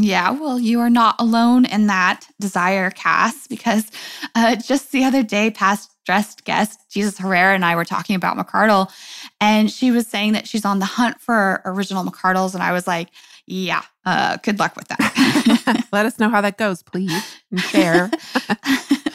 Yeah, 0.00 0.30
well, 0.30 0.60
you 0.60 0.78
are 0.78 0.90
not 0.90 1.16
alone 1.18 1.64
in 1.64 1.88
that 1.88 2.28
desire, 2.38 2.90
Cass, 2.90 3.48
because 3.48 3.90
uh, 4.36 4.54
just 4.54 4.92
the 4.92 5.02
other 5.02 5.24
day, 5.24 5.50
past 5.50 5.90
dressed 6.06 6.44
guest 6.44 6.80
Jesus 6.88 7.18
Herrera 7.18 7.52
and 7.54 7.64
I 7.64 7.74
were 7.74 7.84
talking 7.84 8.14
about 8.14 8.36
McCardell, 8.36 8.92
and 9.40 9.68
she 9.68 9.90
was 9.90 10.06
saying 10.06 10.34
that 10.34 10.46
she's 10.46 10.64
on 10.64 10.78
the 10.78 10.84
hunt 10.84 11.20
for 11.20 11.62
original 11.64 12.04
McCardells, 12.04 12.54
and 12.54 12.62
I 12.62 12.70
was 12.70 12.86
like, 12.86 13.08
yeah, 13.46 13.82
uh, 14.04 14.36
good 14.42 14.60
luck 14.60 14.76
with 14.76 14.86
that. 14.86 15.86
Let 15.92 16.06
us 16.06 16.20
know 16.20 16.28
how 16.28 16.42
that 16.42 16.58
goes, 16.58 16.82
please, 16.84 17.24
and 17.50 17.60
share. 17.60 18.10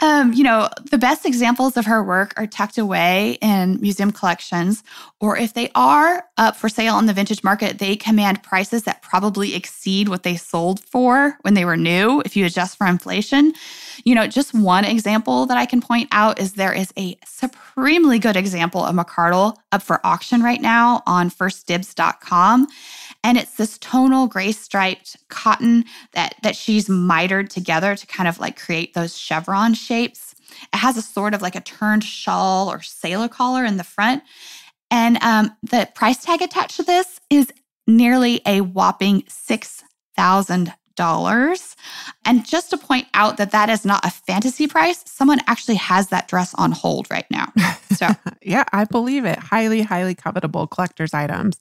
Um, 0.00 0.32
you 0.32 0.44
know, 0.44 0.68
the 0.90 0.98
best 0.98 1.26
examples 1.26 1.76
of 1.76 1.86
her 1.86 2.02
work 2.02 2.34
are 2.36 2.46
tucked 2.46 2.78
away 2.78 3.38
in 3.40 3.80
museum 3.80 4.12
collections, 4.12 4.82
or 5.20 5.36
if 5.36 5.54
they 5.54 5.70
are 5.74 6.24
up 6.36 6.56
for 6.56 6.68
sale 6.68 6.94
on 6.94 7.06
the 7.06 7.12
vintage 7.12 7.44
market, 7.44 7.78
they 7.78 7.96
command 7.96 8.42
prices 8.42 8.84
that 8.84 9.02
probably 9.02 9.54
exceed 9.54 10.08
what 10.08 10.22
they 10.22 10.36
sold 10.36 10.80
for 10.80 11.36
when 11.42 11.54
they 11.54 11.64
were 11.64 11.76
new, 11.76 12.22
if 12.24 12.36
you 12.36 12.46
adjust 12.46 12.78
for 12.78 12.86
inflation. 12.86 13.52
You 14.04 14.14
know, 14.14 14.26
just 14.26 14.54
one 14.54 14.84
example 14.84 15.46
that 15.46 15.58
I 15.58 15.66
can 15.66 15.80
point 15.80 16.08
out 16.12 16.40
is 16.40 16.54
there 16.54 16.72
is 16.72 16.92
a 16.96 17.16
supremely 17.24 18.18
good 18.18 18.36
example 18.36 18.84
of 18.84 18.94
McCardell 18.94 19.56
up 19.72 19.82
for 19.82 20.04
auction 20.04 20.42
right 20.42 20.60
now 20.60 21.02
on 21.06 21.30
firstdibs.com. 21.30 22.66
And 23.22 23.36
it's 23.36 23.56
this 23.56 23.76
tonal 23.78 24.26
gray 24.26 24.52
striped 24.52 25.16
cotton 25.28 25.84
that, 26.12 26.36
that 26.42 26.56
she's 26.56 26.88
mitered 26.88 27.50
together 27.50 27.94
to 27.94 28.06
kind 28.06 28.28
of 28.28 28.40
like 28.40 28.58
create 28.58 28.94
those 28.94 29.16
chevron 29.16 29.74
shapes. 29.74 30.34
It 30.72 30.76
has 30.76 30.96
a 30.96 31.02
sort 31.02 31.34
of 31.34 31.42
like 31.42 31.54
a 31.54 31.60
turned 31.60 32.02
shawl 32.02 32.70
or 32.70 32.80
sailor 32.80 33.28
collar 33.28 33.64
in 33.64 33.76
the 33.76 33.84
front. 33.84 34.22
And 34.90 35.22
um, 35.22 35.54
the 35.62 35.88
price 35.94 36.24
tag 36.24 36.42
attached 36.42 36.76
to 36.76 36.82
this 36.82 37.20
is 37.28 37.52
nearly 37.86 38.40
a 38.46 38.62
whopping 38.62 39.22
$6,000. 39.22 41.76
And 42.24 42.46
just 42.46 42.70
to 42.70 42.76
point 42.76 43.06
out 43.14 43.36
that 43.36 43.52
that 43.52 43.70
is 43.70 43.84
not 43.84 44.04
a 44.04 44.10
fantasy 44.10 44.66
price, 44.66 45.04
someone 45.06 45.38
actually 45.46 45.76
has 45.76 46.08
that 46.08 46.28
dress 46.28 46.54
on 46.54 46.72
hold 46.72 47.08
right 47.10 47.26
now. 47.30 47.52
So, 47.92 48.08
yeah, 48.42 48.64
I 48.72 48.84
believe 48.84 49.24
it. 49.24 49.38
Highly, 49.38 49.82
highly 49.82 50.14
covetable 50.14 50.68
collector's 50.68 51.14
items. 51.14 51.58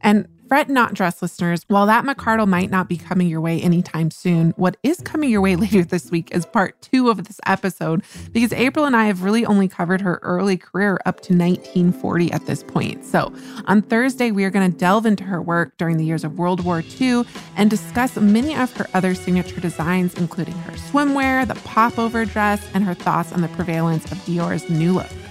And 0.00 0.26
Fret 0.48 0.68
not, 0.68 0.92
dress 0.92 1.22
listeners. 1.22 1.64
While 1.68 1.86
that 1.86 2.04
McCardell 2.04 2.46
might 2.46 2.70
not 2.70 2.88
be 2.88 2.98
coming 2.98 3.28
your 3.28 3.40
way 3.40 3.60
anytime 3.62 4.10
soon, 4.10 4.50
what 4.56 4.76
is 4.82 5.00
coming 5.00 5.30
your 5.30 5.40
way 5.40 5.56
later 5.64 5.84
this 5.84 6.10
week 6.10 6.30
is 6.32 6.44
part 6.44 6.80
two 6.82 7.08
of 7.08 7.24
this 7.24 7.40
episode 7.46 8.04
because 8.32 8.52
April 8.52 8.84
and 8.84 8.94
I 8.94 9.06
have 9.06 9.22
really 9.22 9.46
only 9.46 9.68
covered 9.68 10.02
her 10.02 10.20
early 10.22 10.56
career 10.58 11.00
up 11.06 11.20
to 11.22 11.32
1940 11.32 12.32
at 12.32 12.46
this 12.46 12.62
point. 12.62 13.04
So 13.04 13.32
on 13.66 13.82
Thursday, 13.82 14.30
we 14.30 14.44
are 14.44 14.50
going 14.50 14.70
to 14.70 14.76
delve 14.76 15.06
into 15.06 15.24
her 15.24 15.40
work 15.40 15.76
during 15.78 15.96
the 15.96 16.04
years 16.04 16.24
of 16.24 16.38
World 16.38 16.62
War 16.62 16.82
II 17.00 17.24
and 17.56 17.70
discuss 17.70 18.16
many 18.16 18.54
of 18.54 18.72
her 18.76 18.86
other 18.92 19.14
signature 19.14 19.60
designs, 19.60 20.14
including 20.14 20.54
her 20.54 20.72
swimwear, 20.72 21.48
the 21.48 21.54
popover 21.66 22.24
dress, 22.26 22.68
and 22.74 22.84
her 22.84 22.94
thoughts 22.94 23.32
on 23.32 23.40
the 23.40 23.48
prevalence 23.48 24.10
of 24.12 24.22
Dior's 24.26 24.68
new 24.68 24.92
look. 24.92 25.23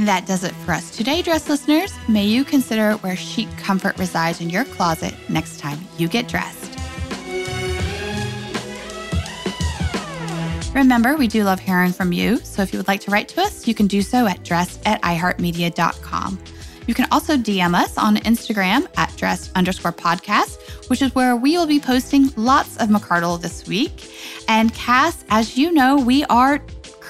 That 0.00 0.24
does 0.26 0.44
it 0.44 0.52
for 0.52 0.72
us 0.72 0.96
today, 0.96 1.20
dress 1.20 1.46
listeners. 1.46 1.92
May 2.08 2.24
you 2.24 2.42
consider 2.42 2.92
where 2.98 3.16
chic 3.16 3.54
comfort 3.58 3.98
resides 3.98 4.40
in 4.40 4.48
your 4.48 4.64
closet 4.64 5.14
next 5.28 5.60
time 5.60 5.78
you 5.98 6.08
get 6.08 6.26
dressed. 6.26 6.74
Remember, 10.74 11.16
we 11.16 11.26
do 11.26 11.44
love 11.44 11.60
hearing 11.60 11.92
from 11.92 12.12
you, 12.12 12.38
so 12.38 12.62
if 12.62 12.72
you 12.72 12.78
would 12.78 12.88
like 12.88 13.02
to 13.02 13.10
write 13.10 13.28
to 13.28 13.42
us, 13.42 13.68
you 13.68 13.74
can 13.74 13.86
do 13.86 14.00
so 14.00 14.26
at 14.26 14.42
dressed 14.42 14.80
at 14.86 15.02
iheartmedia.com. 15.02 16.38
You 16.86 16.94
can 16.94 17.06
also 17.12 17.36
DM 17.36 17.74
us 17.74 17.98
on 17.98 18.16
Instagram 18.16 18.88
at 18.96 19.14
dressed 19.16 19.52
underscore 19.54 19.92
podcast, 19.92 20.88
which 20.88 21.02
is 21.02 21.14
where 21.14 21.36
we 21.36 21.58
will 21.58 21.66
be 21.66 21.78
posting 21.78 22.32
lots 22.36 22.78
of 22.78 22.88
McCardell 22.88 23.38
this 23.38 23.66
week. 23.66 24.10
And 24.48 24.72
Cass, 24.72 25.24
as 25.28 25.58
you 25.58 25.72
know, 25.72 25.96
we 25.98 26.24
are 26.24 26.58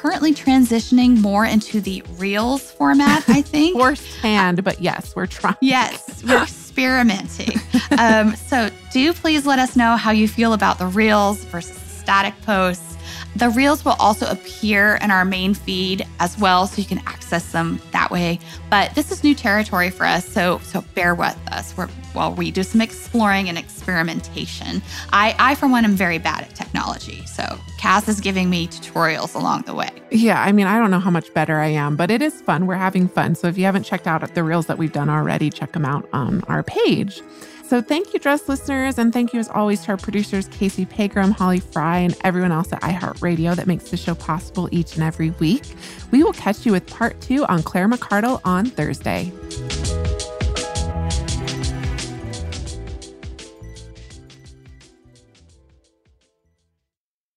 currently 0.00 0.32
transitioning 0.32 1.20
more 1.20 1.44
into 1.44 1.78
the 1.78 2.02
Reels 2.16 2.70
format, 2.72 3.28
I 3.28 3.42
think. 3.54 3.78
Firsthand, 3.78 4.64
but 4.64 4.80
yes, 4.80 5.14
we're 5.14 5.26
trying. 5.26 5.56
Yes, 5.60 6.24
we're 6.24 6.42
experimenting. 6.42 7.58
um, 7.98 8.34
so 8.34 8.70
do 8.92 9.12
please 9.12 9.44
let 9.44 9.58
us 9.58 9.76
know 9.76 9.96
how 9.96 10.10
you 10.10 10.26
feel 10.26 10.54
about 10.54 10.78
the 10.78 10.86
Reels 10.86 11.44
versus 11.44 11.76
static 11.78 12.34
posts. 12.42 12.96
The 13.36 13.50
reels 13.50 13.84
will 13.84 13.94
also 14.00 14.26
appear 14.28 14.96
in 15.02 15.10
our 15.10 15.24
main 15.24 15.54
feed 15.54 16.04
as 16.18 16.36
well, 16.38 16.66
so 16.66 16.80
you 16.80 16.88
can 16.88 16.98
access 17.06 17.52
them 17.52 17.80
that 17.92 18.10
way. 18.10 18.40
But 18.70 18.94
this 18.94 19.12
is 19.12 19.22
new 19.22 19.34
territory 19.34 19.90
for 19.90 20.04
us, 20.04 20.26
so 20.26 20.58
so 20.64 20.82
bear 20.94 21.14
with 21.14 21.38
us 21.52 21.76
We're, 21.76 21.88
while 22.12 22.34
we 22.34 22.50
do 22.50 22.62
some 22.62 22.80
exploring 22.80 23.48
and 23.48 23.58
experimentation. 23.58 24.82
I, 25.12 25.34
I, 25.38 25.54
for 25.54 25.68
one, 25.68 25.84
am 25.84 25.94
very 25.94 26.18
bad 26.18 26.42
at 26.42 26.54
technology, 26.54 27.24
so 27.26 27.58
Cass 27.78 28.08
is 28.08 28.20
giving 28.20 28.50
me 28.50 28.68
tutorials 28.68 29.34
along 29.34 29.62
the 29.62 29.74
way. 29.74 29.90
Yeah, 30.10 30.42
I 30.42 30.52
mean, 30.52 30.66
I 30.66 30.78
don't 30.78 30.90
know 30.90 31.00
how 31.00 31.10
much 31.10 31.32
better 31.34 31.56
I 31.56 31.68
am, 31.68 31.96
but 31.96 32.10
it 32.10 32.22
is 32.22 32.40
fun. 32.42 32.66
We're 32.66 32.74
having 32.74 33.08
fun. 33.08 33.34
So 33.34 33.48
if 33.48 33.56
you 33.56 33.64
haven't 33.64 33.84
checked 33.84 34.06
out 34.06 34.34
the 34.34 34.44
reels 34.44 34.66
that 34.66 34.78
we've 34.78 34.92
done 34.92 35.08
already, 35.08 35.50
check 35.50 35.72
them 35.72 35.84
out 35.84 36.08
on 36.12 36.42
our 36.44 36.62
page. 36.62 37.22
So 37.70 37.80
thank 37.80 38.12
you, 38.12 38.18
Dress 38.18 38.48
listeners, 38.48 38.98
and 38.98 39.12
thank 39.12 39.32
you 39.32 39.38
as 39.38 39.48
always 39.48 39.82
to 39.82 39.92
our 39.92 39.96
producers, 39.96 40.48
Casey 40.48 40.84
Pegram, 40.84 41.30
Holly 41.30 41.60
Fry, 41.60 41.98
and 41.98 42.16
everyone 42.24 42.50
else 42.50 42.72
at 42.72 42.82
iHeartRadio 42.82 43.54
that 43.54 43.68
makes 43.68 43.90
the 43.90 43.96
show 43.96 44.16
possible 44.16 44.68
each 44.72 44.96
and 44.96 45.04
every 45.04 45.30
week. 45.30 45.62
We 46.10 46.24
will 46.24 46.32
catch 46.32 46.66
you 46.66 46.72
with 46.72 46.84
part 46.88 47.20
two 47.20 47.44
on 47.46 47.62
Claire 47.62 47.88
McCardell 47.88 48.40
on 48.44 48.66
Thursday. 48.66 49.32